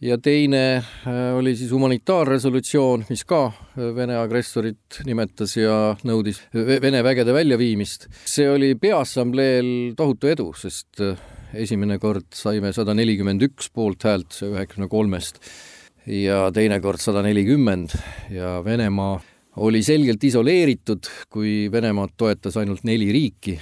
[0.00, 7.02] ja teine äh, oli siis humanitaarresolutsioon, mis ka äh, Vene agressorit nimetas ja nõudis Vene
[7.04, 8.08] vägede väljaviimist.
[8.24, 11.18] see oli Peaassambleel tohutu edu, sest äh,
[11.54, 15.42] esimene kord saime sada nelikümmend üks poolthäält üheksakümne kolmest
[16.06, 17.96] ja teine kord sada nelikümmend
[18.30, 19.18] ja Venemaa
[19.58, 23.56] oli selgelt isoleeritud, kui Venemaad toetas ainult neli riiki,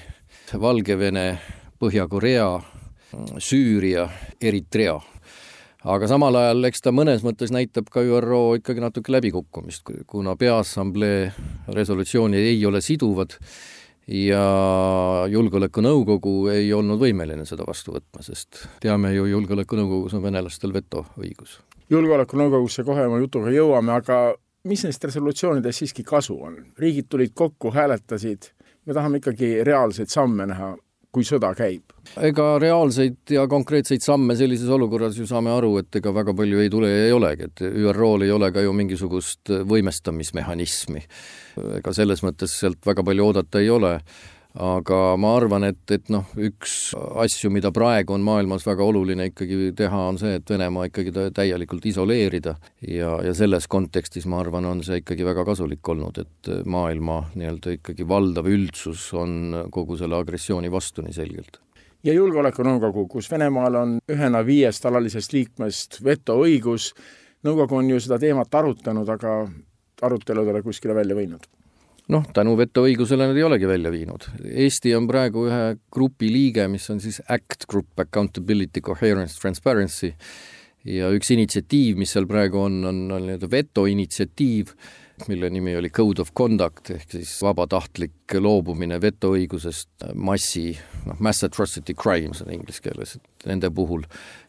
[0.61, 1.39] Valgevene,
[1.81, 2.51] Põhja-Korea,
[3.41, 4.05] Süüria,
[4.37, 4.99] Eritrea
[5.87, 11.31] aga samal ajal eks ta mõnes mõttes näitab ka ÜRO ikkagi natuke läbikukkumist, kuna Peaassamblee
[11.75, 13.37] resolutsioonid ei ole siduvad
[14.11, 14.43] ja
[15.31, 21.61] Julgeolekunõukogu ei olnud võimeline seda vastu võtma, sest teame ju, Julgeolekunõukogus on venelastel vetoõigus.
[21.91, 24.35] julgeolekunõukogusse kohe oma jutuga jõuame, aga
[24.67, 26.59] mis neist resolutsioonidest siiski kasu on?
[26.79, 28.51] riigid tulid kokku, hääletasid,
[28.87, 30.75] me tahame ikkagi reaalseid samme näha
[31.17, 31.97] kui sõda käib?
[32.23, 36.71] ega reaalseid ja konkreetseid samme sellises olukorras ju saame aru, et ega väga palju ei
[36.71, 41.03] tule ja ei olegi, et ÜRO-l ei ole ka ju mingisugust võimestamismehhanismi.
[41.81, 43.97] ega selles mõttes sealt väga palju oodata ei ole
[44.57, 49.73] aga ma arvan, et, et noh, üks asju, mida praegu on maailmas väga oluline ikkagi
[49.77, 52.57] teha, on see, et Venemaa ikkagi täielikult isoleerida.
[52.89, 57.77] Ja, ja selles kontekstis ma arvan, on see ikkagi väga kasulik olnud, et maailma nii-öelda
[57.79, 61.61] ikkagi valdav üldsus on kogu selle agressiooni vastu nii selgelt.
[62.07, 66.93] Ja Julgeolekunõukogu, kus Venemaal on ühena viiest alalisest liikmest vetoõigus,
[67.45, 69.41] nõukogu on ju seda teemat arutanud, aga
[70.07, 71.49] arutelud ei ole kuskile välja võinud
[72.13, 74.29] noh, tänu vetoõigusele nad ei olegi välja viinud.
[74.47, 80.13] Eesti on praegu ühe grupi liige, mis on siis ACT Group, Accountability, Coherence, Transparency,
[80.87, 84.73] ja üks initsiatiiv, mis seal praegu on, on, on nii-öelda vetoinitsiatiiv,
[85.29, 90.71] mille nimi oli Code of Conduct ehk siis vabatahtlik loobumine vetoõigusest massi,
[91.07, 94.05] noh, mass atrocity crimes on inglise keeles, et nende puhul.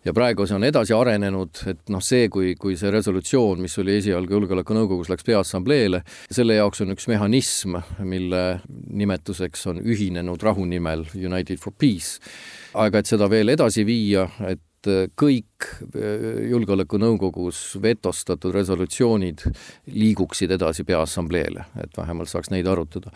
[0.06, 3.98] ja praegu see on edasi arenenud, et noh, see, kui, kui see resolutsioon, mis oli
[4.02, 11.06] esialgu Julgeolekunõukogus, läks Peaassambleele, selle jaoks on üks mehhanism, mille nimetuseks on Ühinenud Rahu nimel
[11.16, 12.20] United for Peace.
[12.78, 19.44] aga et seda veel edasi viia, et et äh, kõik äh, Julgeolekunõukogus vetostatud resolutsioonid
[19.92, 23.14] liiguksid edasi Peaassambleele, et vähemalt saaks neid arutada.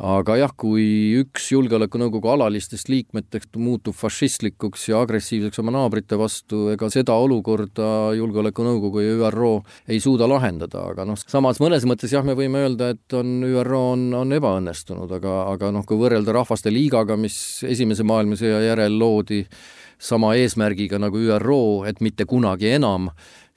[0.00, 6.88] Aga jah, kui üks Julgeolekunõukogu alalistest liikmetest muutub fašistlikuks ja agressiivseks oma naabrite vastu, ega
[6.90, 9.50] seda olukorda Julgeolekunõukogu ja ÜRO
[9.92, 13.82] ei suuda lahendada, aga noh, samas mõnes mõttes jah, me võime öelda, et on, ÜRO
[13.92, 17.36] on, on ebaõnnestunud, aga, aga noh, kui võrrelda Rahvaste Liigaga, mis
[17.68, 19.42] Esimese maailmasõja järel loodi,
[20.02, 23.08] sama eesmärgiga nagu ÜRO, et mitte kunagi enam,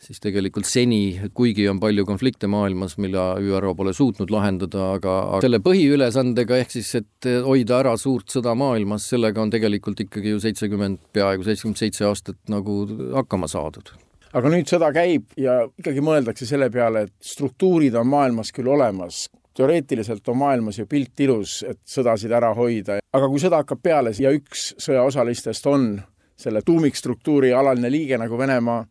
[0.01, 5.61] siis tegelikult seni, kuigi on palju konflikte maailmas, mille ÜRO pole suutnud lahendada, aga selle
[5.65, 11.01] põhiülesandega, ehk siis et hoida ära suurt sõda maailmas, sellega on tegelikult ikkagi ju seitsekümmend,
[11.15, 12.83] peaaegu seitsekümmend seitse aastat nagu
[13.15, 13.95] hakkama saadud.
[14.35, 19.25] Aga nüüd sõda käib ja ikkagi mõeldakse selle peale, et struktuurid on maailmas küll olemas,
[19.55, 24.11] teoreetiliselt on maailmas ju pilt ilus, et sõdasid ära hoida, aga kui sõda hakkab peale
[24.19, 25.95] ja üks sõjaosalistest on
[26.35, 28.83] selle tuumikstruktuuri alaline liige nagu Venemaa,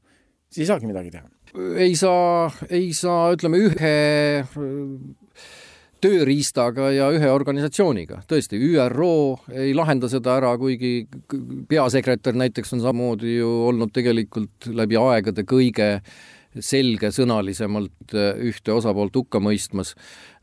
[0.49, 1.29] siis ei saagi midagi teha.
[1.79, 3.95] ei saa, ei saa, ütleme ühe
[6.05, 9.15] tööriistaga ja ühe organisatsiooniga, tõesti, ÜRO
[9.55, 11.07] ei lahenda seda ära, kuigi
[11.71, 15.89] peasekretär näiteks on samamoodi ju olnud tegelikult läbi aegade kõige
[16.61, 19.95] selgesõnalisemalt ühte osapoolt hukka mõistmas.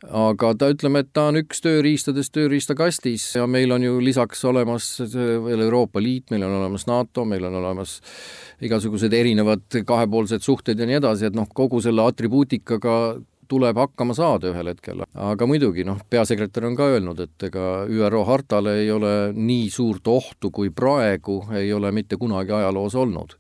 [0.01, 4.87] aga ta, ütleme, et ta on üks tööriistadest tööriistakastis ja meil on ju lisaks olemas
[5.13, 7.99] veel Euroopa Liit, meil on olemas NATO, meil on olemas
[8.61, 12.95] igasugused erinevad kahepoolsed suhted ja nii edasi, et noh, kogu selle atribuutikaga
[13.51, 18.23] tuleb hakkama saada ühel hetkel, aga muidugi noh, peasekretär on ka öelnud, et ega ÜRO
[18.29, 23.35] hartale ei ole nii suurt ohtu kui praegu ei ole mitte kunagi ajaloos olnud.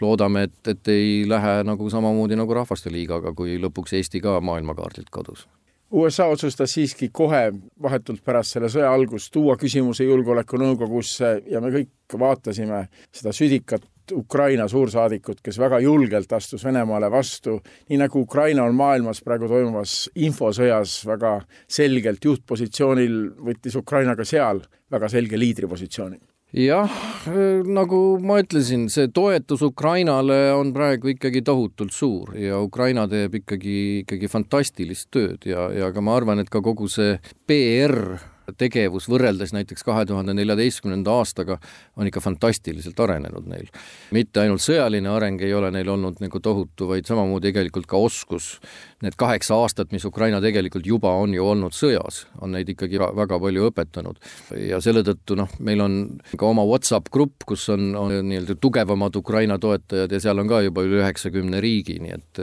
[0.00, 5.08] loodame, et, et ei lähe nagu samamoodi nagu Rahvaste Liigaga, kui lõpuks Eesti ka maailmakaardilt
[5.10, 5.46] kadus
[5.90, 12.18] USA otsustas siiski kohe vahetult pärast selle sõja algust tuua küsimuse Julgeolekunõukogusse ja me kõik
[12.18, 18.76] vaatasime seda südikat Ukraina suursaadikut, kes väga julgelt astus Venemaale vastu, nii nagu Ukraina on
[18.78, 23.18] maailmas praegu toimuvas infosõjas väga selgelt juhtpositsioonil,
[23.50, 26.18] võttis Ukraina ka seal väga selge liidripositsiooni.
[26.56, 26.92] Jah,
[27.66, 34.04] nagu ma ütlesin, see toetus Ukrainale on praegu ikkagi tohutult suur ja Ukraina teeb ikkagi,
[34.04, 37.18] ikkagi fantastilist tööd ja, ja ka ma arvan, et ka kogu see
[37.50, 37.98] PR
[38.58, 41.58] tegevus võrreldes näiteks kahe tuhande neljateistkümnenda aastaga
[41.96, 43.70] on ikka fantastiliselt arenenud neil.
[44.14, 48.56] mitte ainult sõjaline areng ei ole neil olnud nagu tohutu, vaid samamoodi tegelikult ka oskus.
[49.04, 53.36] Need kaheksa aastat, mis Ukraina tegelikult juba on ju olnud sõjas, on neid ikkagi väga
[53.42, 54.16] palju õpetanud.
[54.56, 55.96] ja selle tõttu noh, meil on
[56.32, 60.62] ka oma Whatsapp grupp, kus on, on nii-öelda tugevamad Ukraina toetajad ja seal on ka
[60.64, 62.40] juba üle üheksakümne riigi, nii et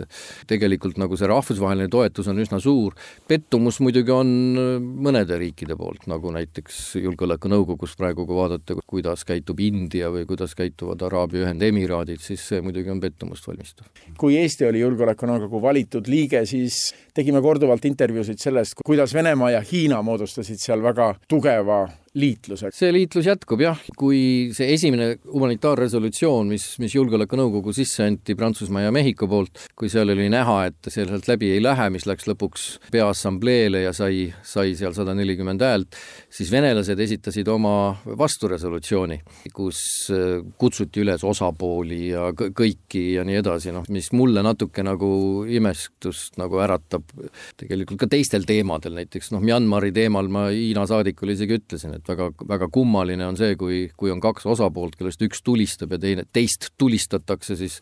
[0.50, 2.94] tegelikult nagu see rahvusvaheline toetus on üsna suur.
[3.28, 4.30] pettumus muidugi on
[4.78, 11.02] mõnede riikide poolt nagu näiteks Julgeolekunõukogus praegu, kui vaadata, kuidas käitub India või kuidas käituvad
[11.02, 13.90] Araabia Ühendemiraadid, siis see muidugi on pettumust valmistav.
[14.22, 20.02] kui Eesti oli Julgeolekunõukogu valitud liige, siis tegime korduvalt intervjuusid sellest, kuidas Venemaa ja Hiina
[20.02, 22.70] moodustasid seal väga tugeva liitluse.
[22.74, 28.92] see liitlus jätkub jah, kui see esimene humanitaarresolutsioon, mis, mis Julgeolekunõukogu sisse anti Prantsusmaa ja
[28.94, 33.84] Mehhiko poolt, kui seal oli näha, et sealt läbi ei lähe, mis läks lõpuks Peaassambleele
[33.88, 35.98] ja sai, sai seal sada nelikümmend häält,
[36.34, 39.20] siis venelased esitasid oma vasturesolutsiooni,
[39.56, 39.82] kus
[40.14, 45.12] äh, kutsuti üles osapooli ja kõiki ja nii edasi, noh, mis mulle natuke nagu
[45.50, 47.10] imestust nagu äratab
[47.58, 52.12] tegelikult ka teistel teemadel, näiteks noh, Myanmari teemal ma Hiina saadikule isegi ütlesin, et et
[52.12, 56.26] väga, väga kummaline on see, kui, kui on kaks osapoolt, kellest üks tulistab ja teine,
[56.34, 57.80] teist tulistatakse, siis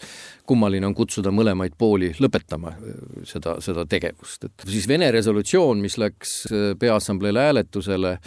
[0.47, 5.97] kummaline on kutsuda mõlemaid pooli lõpetama äh, seda, seda tegevust, et siis Vene resolutsioon, mis
[6.01, 8.17] läks äh, Peaassambleel hääletusele,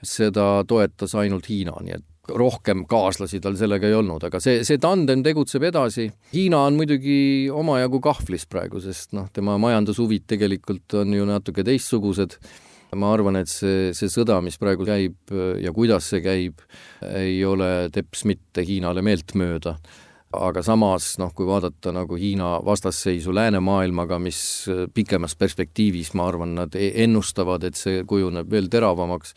[0.00, 4.78] seda toetas ainult Hiina, nii et rohkem kaaslasi tal sellega ei olnud, aga see, see
[4.80, 6.06] tandem tegutseb edasi.
[6.34, 12.38] Hiina on muidugi omajagu kahvlis praegu, sest noh, tema majandushuvid tegelikult on ju natuke teistsugused
[12.98, 16.62] ma arvan, et see, see sõda, mis praegu käib ja kuidas see käib,
[17.14, 19.76] ei ole teps mitte Hiinale meeltmööda.
[20.30, 24.40] Aga samas noh, kui vaadata nagu Hiina vastasseisu läänemaailmaga, mis
[24.94, 29.34] pikemas perspektiivis, ma arvan, nad e-, ennustavad, et see kujuneb veel teravamaks,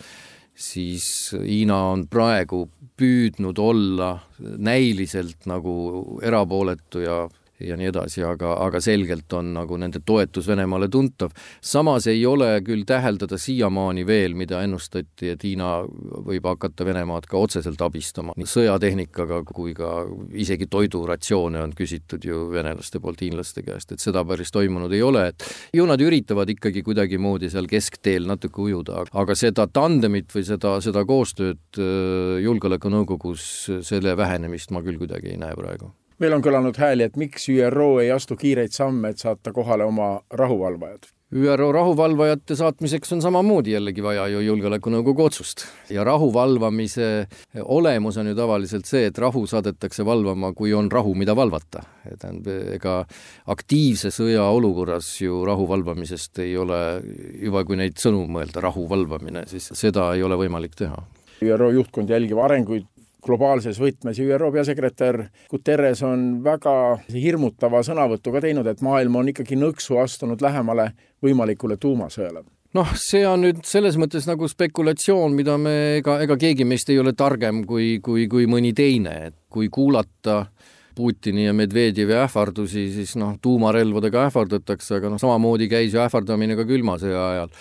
[0.53, 7.23] siis Hiina on praegu püüdnud olla näiliselt nagu erapooletu ja
[7.61, 11.31] ja nii edasi, aga, aga selgelt on nagu nende toetus Venemaale tuntav.
[11.61, 15.83] samas ei ole küll täheldada siiamaani veel, mida ennustati, et Hiina
[16.25, 22.47] võib hakata Venemaad ka otseselt abistama nii sõjatehnikaga kui ka isegi toiduratsioone on küsitud ju
[22.51, 26.83] venelaste poolt hiinlaste käest, et seda päris toimunud ei ole, et ju nad üritavad ikkagi
[26.85, 33.49] kuidagimoodi seal keskteel natuke ujuda, aga seda tandemit või seda, seda koostööd äh, Julgeolekunõukogus,
[33.85, 37.97] selle vähenemist ma küll kuidagi ei näe praegu meil on kõlanud hääli, et miks ÜRO
[38.03, 41.09] ei astu kiireid samme, et saata kohale oma rahuvalvajad?
[41.33, 45.65] ÜRO rahuvalvajate saatmiseks on samamoodi jällegi vaja ju Julgeolekunõukogu otsust.
[45.89, 47.27] ja rahu valvamise
[47.63, 51.81] olemus on ju tavaliselt see, et rahu saadetakse valvama, kui on rahu, mida valvata.
[52.19, 53.05] tähendab, ega
[53.47, 57.01] aktiivse sõja olukorras ju rahu valvamisest ei ole,
[57.41, 61.01] juba kui neid sõnu mõelda, rahu valvamine, siis seda ei ole võimalik teha.
[61.41, 62.85] ÜRO juhtkond jälgib arenguid
[63.23, 65.19] globaalses võtmes ja ÜRO peasekretär
[65.51, 66.73] Guterres on väga
[67.13, 70.91] hirmutava sõnavõtu ka teinud, et maailm on ikkagi nõksu astunud lähemale
[71.23, 72.43] võimalikule tuumasõjale.
[72.73, 76.97] Noh, see on nüüd selles mõttes nagu spekulatsioon, mida me, ega, ega keegi meist ei
[76.97, 80.45] ole targem kui, kui, kui mõni teine, et kui kuulata
[80.93, 86.65] Putini ja Medvedjevi ähvardusi, siis noh, tuumarelvadega ähvardatakse, aga noh, samamoodi käis ju ähvardamine ka
[86.69, 87.53] külma sõja ajal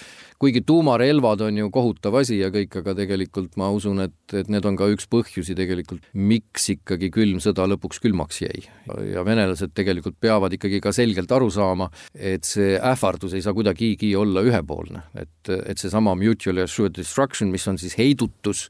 [0.43, 4.67] kuigi tuumarelvad on ju kohutav asi ja kõik, aga tegelikult ma usun, et, et need
[4.67, 8.65] on ka üks põhjusi tegelikult, miks ikkagi külm sõda lõpuks külmaks jäi.
[9.13, 14.11] ja venelased tegelikult peavad ikkagi ka selgelt aru saama, et see ähvardus ei saa kuidagigi
[14.19, 18.67] olla ühepoolne, et, et seesama mutual assured destruction, mis on siis heidutus,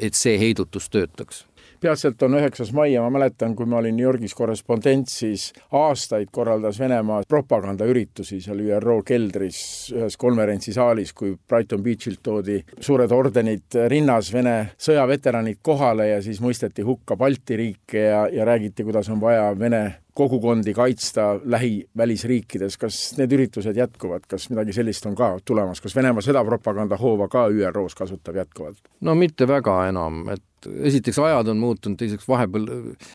[0.00, 1.44] et see heidutus töötaks
[1.80, 6.28] peatselt on üheksas mai ja ma mäletan, kui ma olin New Yorgis korrespondent, siis aastaid
[6.32, 9.60] korraldas Venemaa propagandaüritusi seal ÜRO keldris
[9.96, 16.84] ühes konverentsisaalis, kui Brighton Beachilt toodi suured ordenid rinnas Vene sõjaveteranid kohale ja siis mõisteti
[16.86, 19.84] hukka Balti riike ja, ja räägiti, kuidas on vaja Vene
[20.20, 26.24] kogukondi kaitsta lähivälisriikides, kas need üritused jätkuvad, kas midagi sellist on ka tulemas, kas Venemaa
[26.24, 28.80] seda propagandahooba ka ÜRO-s kasutab jätkuvalt?
[29.00, 32.68] no mitte väga enam, et esiteks ajad on muutunud, teiseks vahepeal,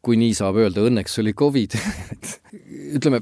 [0.05, 1.77] kui nii saab öelda, õnneks oli Covid
[2.97, 3.21] ütleme,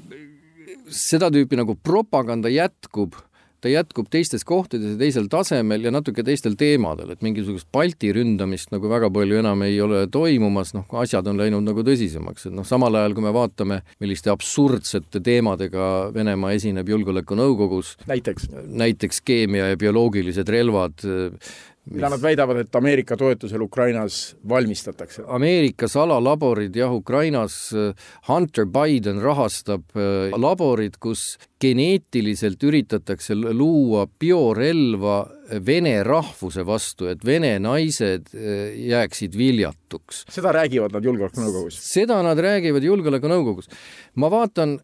[0.94, 3.18] seda tüüpi nagu propaganda jätkub,
[3.64, 8.74] ta jätkub teistes kohtades ja teisel tasemel ja natuke teistel teemadel, et mingisugust Balti ründamist
[8.74, 12.68] nagu väga palju enam ei ole toimumas, noh, asjad on läinud nagu tõsisemaks, et noh,
[12.68, 18.50] samal ajal kui me vaatame, milliste absurdsete teemadega Venemaa esineb Julgeolekunõukogus, näiteks,
[18.84, 21.08] näiteks keemia ja bioloogilised relvad,
[21.92, 25.24] mida nad väidavad, et Ameerika toetusel Ukrainas valmistatakse?
[25.28, 27.94] Ameerika salalaborid jah, Ukrainas, äh,
[28.28, 35.24] Hunter Biden rahastab äh, laborid, kus geneetiliselt üritatakse luua biorelva
[35.66, 40.24] vene rahvuse vastu, et vene naised äh, jääksid viljatuks.
[40.32, 41.78] seda räägivad nad Julgeolekunõukogus?
[41.84, 43.70] seda nad räägivad Julgeolekunõukogus.
[44.16, 44.80] ma vaatan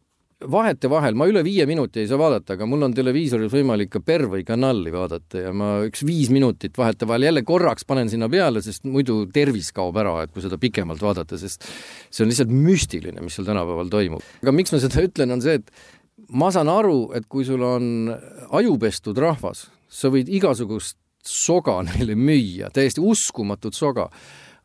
[0.48, 4.46] vahetevahel, ma üle viie minuti ei saa vaadata, aga mul on televiisoris võimalik ka Pervõi
[4.48, 9.26] kanali vaadata ja ma üks viis minutit vahetevahel jälle korraks panen sinna peale, sest muidu
[9.36, 13.50] tervis kaob ära, et kui seda pikemalt vaadata, sest see on lihtsalt müstiline, mis seal
[13.50, 14.24] tänapäeval toimub.
[14.44, 18.08] aga miks ma seda ütlen, on see, et ma saan aru, et kui sul on
[18.56, 24.08] ajupestud rahvas, sa võid igasugust soga neile müüa, täiesti uskumatut soga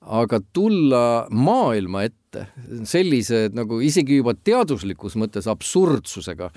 [0.05, 2.49] aga tulla maailma ette
[2.89, 6.51] sellise nagu isegi juba teaduslikus mõttes absurdsusega,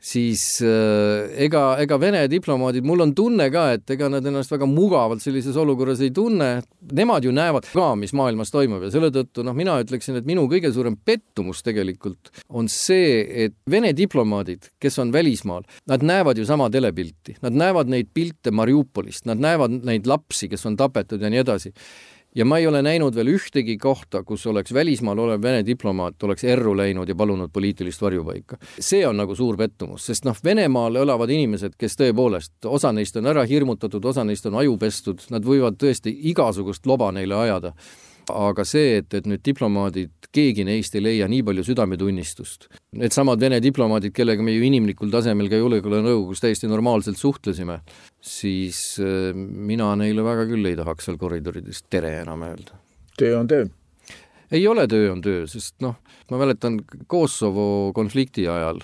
[0.00, 4.64] siis äh, ega, ega Vene diplomaadid, mul on tunne ka, et ega nad ennast väga
[4.68, 6.48] mugavalt sellises olukorras ei tunne,
[6.96, 10.46] nemad ju näevad ka, mis maailmas toimub ja selle tõttu noh, mina ütleksin, et minu
[10.50, 16.48] kõige suurem pettumus tegelikult on see, et Vene diplomaadid, kes on välismaal, nad näevad ju
[16.48, 21.28] sama telepilti, nad näevad neid pilte Mariupolist, nad näevad neid lapsi, kes on tapetud ja
[21.28, 21.74] nii edasi
[22.34, 26.44] ja ma ei ole näinud veel ühtegi kohta, kus oleks välismaal olev Vene diplomaat oleks
[26.44, 28.56] erru läinud ja palunud poliitilist varjupaika.
[28.78, 33.26] see on nagu suur pettumus, sest noh, Venemaal elavad inimesed, kes tõepoolest, osa neist on
[33.26, 37.74] ära hirmutatud, osa neist on aju pestud, nad võivad tõesti igasugust loba neile ajada
[38.48, 42.68] aga see, et, et nüüd diplomaadid, keegi neist ei leia nii palju südametunnistust.
[43.00, 47.80] Needsamad Vene diplomaadid, kellega me ju inimlikul tasemel ka julgeolekunõukogus täiesti normaalselt suhtlesime,
[48.22, 52.78] siis äh, mina neile väga küll ei tahaks seal koridorides tere enam öelda.
[53.18, 53.68] töö on töö
[54.50, 55.96] ei ole töö on töö, sest noh,
[56.30, 58.80] ma mäletan Kosovo konflikti ajal,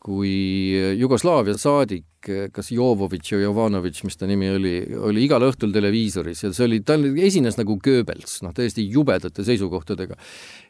[0.00, 2.06] kui Jugoslaavia saadik
[2.52, 4.72] kas Jovovitš või Jovanovitš, mis ta nimi oli,
[5.08, 10.18] oli igal õhtul televiisoris ja see oli, ta esines nagu Goebbels, noh, täiesti jubedate seisukohtadega.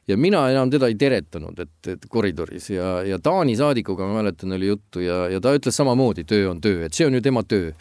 [0.06, 4.52] ja mina enam teda ei teretanud, et, et koridoris ja, ja Taani saadikuga ma mäletan,
[4.52, 7.42] oli juttu ja, ja ta ütles samamoodi, töö on töö, et see on ju tema
[7.42, 7.72] töö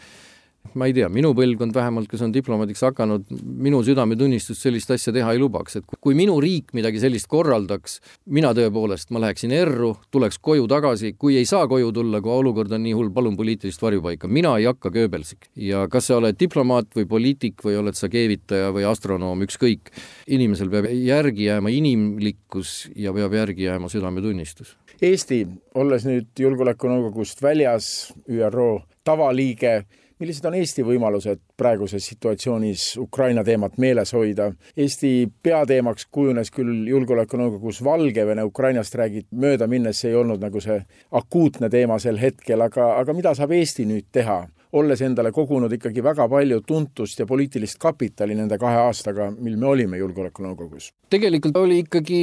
[0.77, 3.25] ma ei tea, minu põlvkond vähemalt, kes on diplomaadiks hakanud,
[3.65, 7.99] minu südametunnistust sellist asja teha ei lubaks, et kui minu riik midagi sellist korraldaks,
[8.35, 12.73] mina tõepoolest, ma läheksin erru, tuleks koju tagasi, kui ei saa koju tulla, kui olukord
[12.75, 15.49] on nii hull, palun poliitilist varjupaika, mina ei hakka Goebbelsik.
[15.55, 19.93] ja kas sa oled diplomaat või poliitik või oled sa keevitaja või astronoom, ükskõik,
[20.27, 24.75] inimesel peab järgi jääma inimlikkus ja peab järgi jääma südametunnistus.
[25.01, 25.45] Eesti,
[25.79, 29.85] olles nüüd Julgeolekunõukogust väljas, ÜRO tavaliige,
[30.19, 34.49] millised on Eesti võimalused praeguses situatsioonis Ukraina teemat meeles hoida?
[34.77, 40.79] Eesti peateemaks kujunes küll Julgeolekunõukogus Valgevene, Ukrainast räägid mööda minnes, ei olnud nagu see
[41.11, 44.43] akuutne teema sel hetkel, aga, aga mida saab Eesti nüüd teha?
[44.77, 49.69] Olles endale kogunud ikkagi väga palju tuntust ja poliitilist kapitali nende kahe aastaga, mil me
[49.71, 50.91] olime Julgeolekunõukogus?
[51.09, 52.19] tegelikult oli ikkagi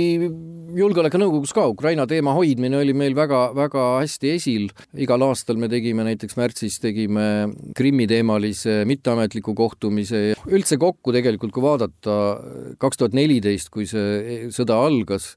[0.79, 4.69] Julgeolekunõukogus ka Ukraina teema hoidmine oli meil väga-väga hästi esil.
[4.95, 10.37] igal aastal me tegime näiteks märtsis tegime Krimmi teemalise mitteametliku kohtumise.
[10.47, 12.17] üldse kokku tegelikult, kui vaadata
[12.79, 15.35] kaks tuhat neliteist, kui see sõda algas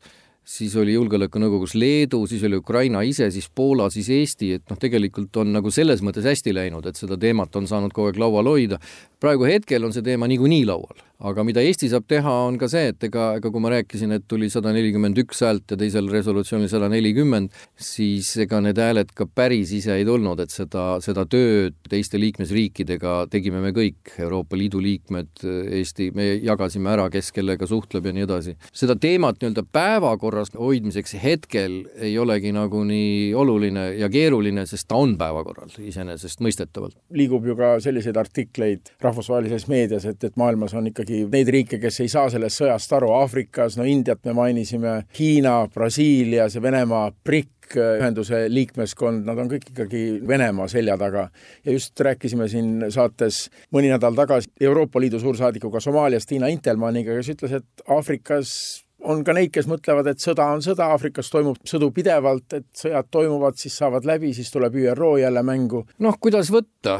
[0.50, 5.38] siis oli Julgeolekunõukogus Leedu, siis oli Ukraina ise, siis Poola, siis Eesti, et noh, tegelikult
[5.42, 8.80] on nagu selles mõttes hästi läinud, et seda teemat on saanud kogu aeg laual hoida.
[9.20, 12.94] praegu hetkel on see teema niikuinii laual aga mida Eesti saab teha, on ka see,
[12.94, 16.72] et ega, ega kui ma rääkisin, et tuli sada nelikümmend üks häält ja teisel resolutsioonil
[16.72, 21.76] sada nelikümmend, siis ega need hääled ka päris ise ei tulnud, et seda, seda tööd
[21.92, 25.44] teiste liikmesriikidega tegime me kõik, Euroopa Liidu liikmed,
[25.80, 28.56] Eesti, me jagasime ära, kes kellega suhtleb ja nii edasi.
[28.72, 34.96] seda teemat nii-öelda päevakorras hoidmiseks hetkel ei olegi nagu nii oluline ja keeruline, sest ta
[34.96, 36.96] on päevakorral iseenesestmõistetavalt.
[37.12, 41.80] liigub ju ka selliseid artikleid rahvusvahelises meedias, et, et maailmas on ikkagi ikkagi neid riike,
[41.82, 47.10] kes ei saa sellest sõjast aru, Aafrikas, no Indiat me mainisime, Hiina, Brasiilia, see Venemaa,
[47.26, 51.30] BRIC ühenduse liikmeskond, nad on kõik ikkagi Venemaa selja taga.
[51.66, 57.30] ja just rääkisime siin saates mõni nädal tagasi Euroopa Liidu suursaadikuga Somaaliast, Tiina Intelmanniga, kes
[57.36, 61.90] ütles, et Aafrikas on ka neid, kes mõtlevad, et sõda on sõda, Aafrikas toimub sõdu
[61.96, 65.86] pidevalt, et sõjad toimuvad, siis saavad läbi, siis tuleb ÜRO jälle mängu.
[66.00, 67.00] noh, kuidas võtta,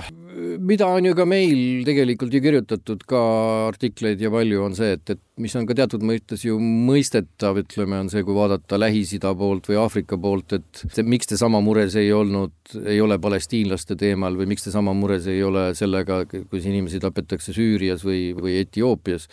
[0.60, 3.22] mida on ju ka meil tegelikult ju kirjutatud ka
[3.68, 8.00] artikleid ja palju on see, et, et mis on ka teatud mõistes ju mõistetav, ütleme,
[8.04, 11.96] on see, kui vaadata Lähis-Ida poolt või Aafrika poolt, et see, miks te sama mures
[12.00, 16.70] ei olnud, ei ole palestiinlaste teemal või miks te sama mures ei ole sellega, kus
[16.70, 19.28] inimesi tapetakse Süürias või, või Etioopias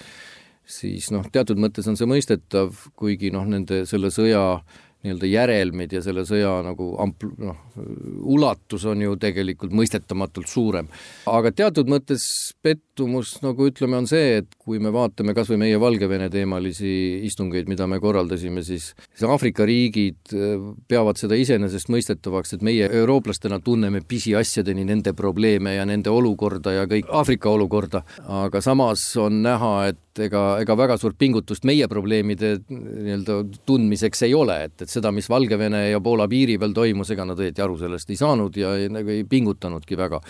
[0.67, 4.61] siis noh, teatud mõttes on see mõistetav, kuigi noh, nende selle sõja
[5.07, 7.59] nii-öelda järelmid ja selle sõja nagu ampl-, noh,
[8.27, 10.89] ulatus on ju tegelikult mõistetamatult suurem.
[11.31, 12.25] aga teatud mõttes
[12.63, 17.69] pettumus nagu ütleme, on see, et kui me vaatame kas või meie Valgevene teemalisi istungeid,
[17.69, 24.03] mida me korraldasime, siis, siis Aafrika riigid äh, peavad seda iseenesestmõistetavaks, et meie eurooplastena tunneme
[24.09, 30.03] pisiasjadeni nende probleeme ja nende olukorda ja kõik Aafrika olukorda, aga samas on näha, et
[30.25, 33.39] ega, ega väga suurt pingutust meie probleemide nii-öelda
[33.69, 37.41] tundmiseks ei ole, et, et seda, mis Valgevene ja Poola piiri peal toimus, ega nad
[37.41, 40.21] õieti aru sellest ei saanud ja ei, nagu ei pingutanudki väga.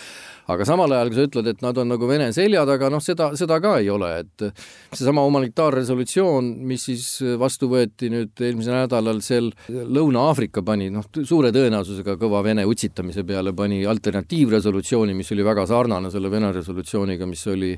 [0.52, 3.30] aga samal ajal, kui sa ütled, et nad on nagu Vene selja taga, noh, seda,
[3.38, 4.46] seda ka ei ole, et
[4.94, 7.06] seesama humanitaarresolutsioon, mis siis
[7.38, 13.52] vastu võeti nüüd eelmisel nädalal, seal Lõuna-Aafrika pani, noh, suure tõenäosusega kõva Vene utsitamise peale
[13.56, 17.74] pani alternatiivresolutsiooni, mis oli väga sarnane selle Vene resolutsiooniga, mis oli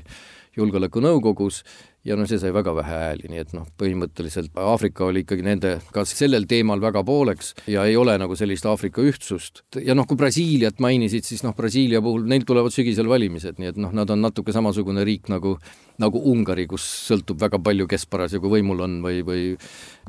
[0.57, 1.63] julgeolekunõukogus
[2.07, 5.73] ja noh, see sai väga vähe hääli, nii et noh, põhimõtteliselt Aafrika oli ikkagi nende
[5.95, 9.63] ka sellel teemal väga pooleks ja ei ole nagu sellist Aafrika ühtsust.
[9.83, 13.81] ja noh, kui Brasiiliat mainisid, siis noh, Brasiilia puhul, neil tulevad sügisel valimised, nii et
[13.81, 15.57] noh, nad on natuke samasugune riik nagu
[15.99, 19.43] nagu Ungari, kus sõltub väga palju, kes parasjagu võimul on või, või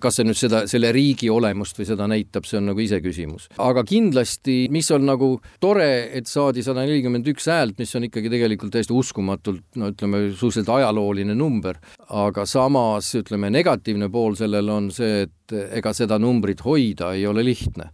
[0.01, 3.49] kas see nüüd seda, selle riigi olemust või seda näitab, see on nagu iseküsimus.
[3.61, 5.33] aga kindlasti, mis on nagu
[5.63, 10.25] tore, et saadi sada nelikümmend üks häält, mis on ikkagi tegelikult täiesti uskumatult, no ütleme,
[10.31, 16.63] suhteliselt ajalooline number, aga samas ütleme, negatiivne pool sellel on see, et ega seda numbrit
[16.65, 17.91] hoida ei ole lihtne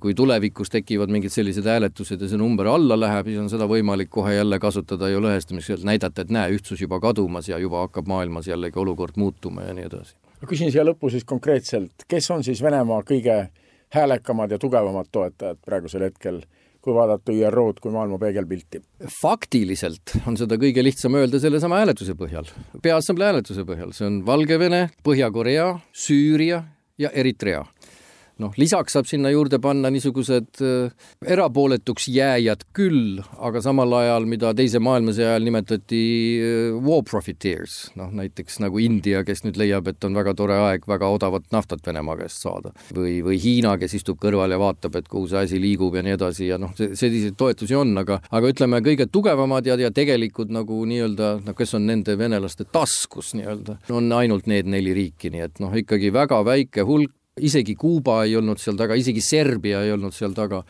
[0.00, 4.10] kui tulevikus tekivad mingid sellised hääletused ja see number alla läheb, siis on seda võimalik
[4.12, 8.50] kohe jälle kasutada ju lõhestamiseks, näidata, et näe, ühtsus juba kadumas ja juba hakkab maailmas
[8.50, 10.16] jällegi olukord muutuma ja nii edasi.
[10.42, 13.46] ma küsin siia lõppu siis konkreetselt, kes on siis Venemaa kõige
[13.94, 16.42] häälekamad ja tugevamad toetajad praegusel hetkel
[16.86, 18.82] kui vaadata ÜRO-d kui maailma peegelpilti?
[19.20, 24.88] faktiliselt on seda kõige lihtsam öelda sellesama hääletuse põhjal, Peaassamblee hääletuse põhjal, see on Valgevene,
[25.06, 26.62] Põhja-Korea, Süüria
[26.98, 27.64] ja Eritrea
[28.42, 30.92] noh, lisaks saab sinna juurde panna niisugused äh,
[31.26, 36.02] erapooletuks jääjad küll, aga samal ajal, mida Teise maailmasõja ajal nimetati
[36.40, 40.86] äh, war profiteers, noh näiteks nagu India, kes nüüd leiab, et on väga tore aeg
[40.88, 42.72] väga odavat naftat Venemaa käest saada.
[42.94, 46.16] või, või Hiina, kes istub kõrval ja vaatab, et kuhu see asi liigub ja nii
[46.16, 50.82] edasi ja noh, selliseid toetusi on, aga, aga ütleme, kõige tugevamad ja, ja tegelikult nagu
[50.88, 55.62] nii-öelda, noh, kes on nende venelaste taskus nii-öelda, on ainult need neli riiki, nii et
[55.62, 60.14] noh, ikkagi väga väike hulk isegi Kuuba ei olnud seal taga, isegi Serbia ei olnud
[60.16, 60.64] seal taga.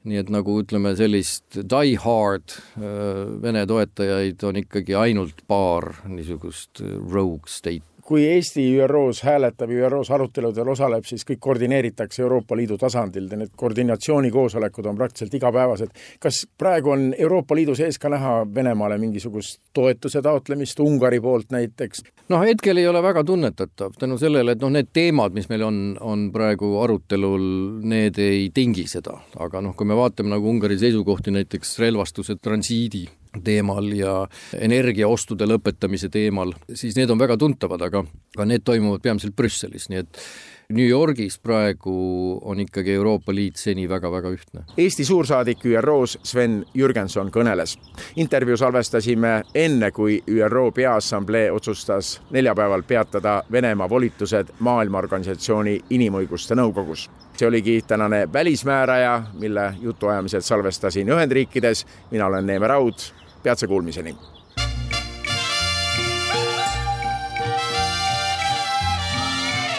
[0.00, 6.80] nii et nagu ütleme, sellist die hard äh, Vene toetajaid on ikkagi ainult paar niisugust
[6.80, 12.74] rogue state kui Eesti ÜRO-s hääletab ja ÜRO-s aruteludel osaleb, siis kõik koordineeritakse Euroopa Liidu
[12.78, 15.92] tasandil, need koordinatsioonikoosolekud on praktiliselt igapäevased.
[16.18, 22.02] kas praegu on Euroopa Liidu sees ka näha Venemaale mingisugust toetuse taotlemist Ungari poolt näiteks?
[22.28, 25.80] noh, hetkel ei ole väga tunnetatav tänu sellele, et noh, need teemad, mis meil on,
[26.00, 27.46] on praegu arutelul,
[27.94, 33.06] need ei tingi seda, aga noh, kui me vaatame nagu Ungari seisukohti näiteks relvastuse transiidi
[33.44, 34.14] teemal ja
[34.58, 38.04] energiaostude lõpetamise teemal, siis need on väga tuntavad, aga,
[38.36, 40.24] aga need toimuvad peamiselt Brüsselis, nii et
[40.70, 44.62] New Yorgis praegu on ikkagi Euroopa Liit seni väga-väga ühtne.
[44.78, 47.74] Eesti suursaadik ÜRO-s Sven Jürgenson kõneles.
[48.16, 57.08] intervjuu salvestasime enne, kui ÜRO Peaassamblee otsustas neljapäeval peatada Venemaa volitused Maailmaorganisatsiooni Inimõiguste Nõukogus
[57.40, 61.86] see oligi tänane Välismääraja, mille jutuajamised salvestasin Ühendriikides.
[62.10, 62.94] mina olen Neeme Raud,
[63.42, 64.16] peatse kuulmiseni.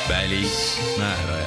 [0.10, 1.41] välismäärajad.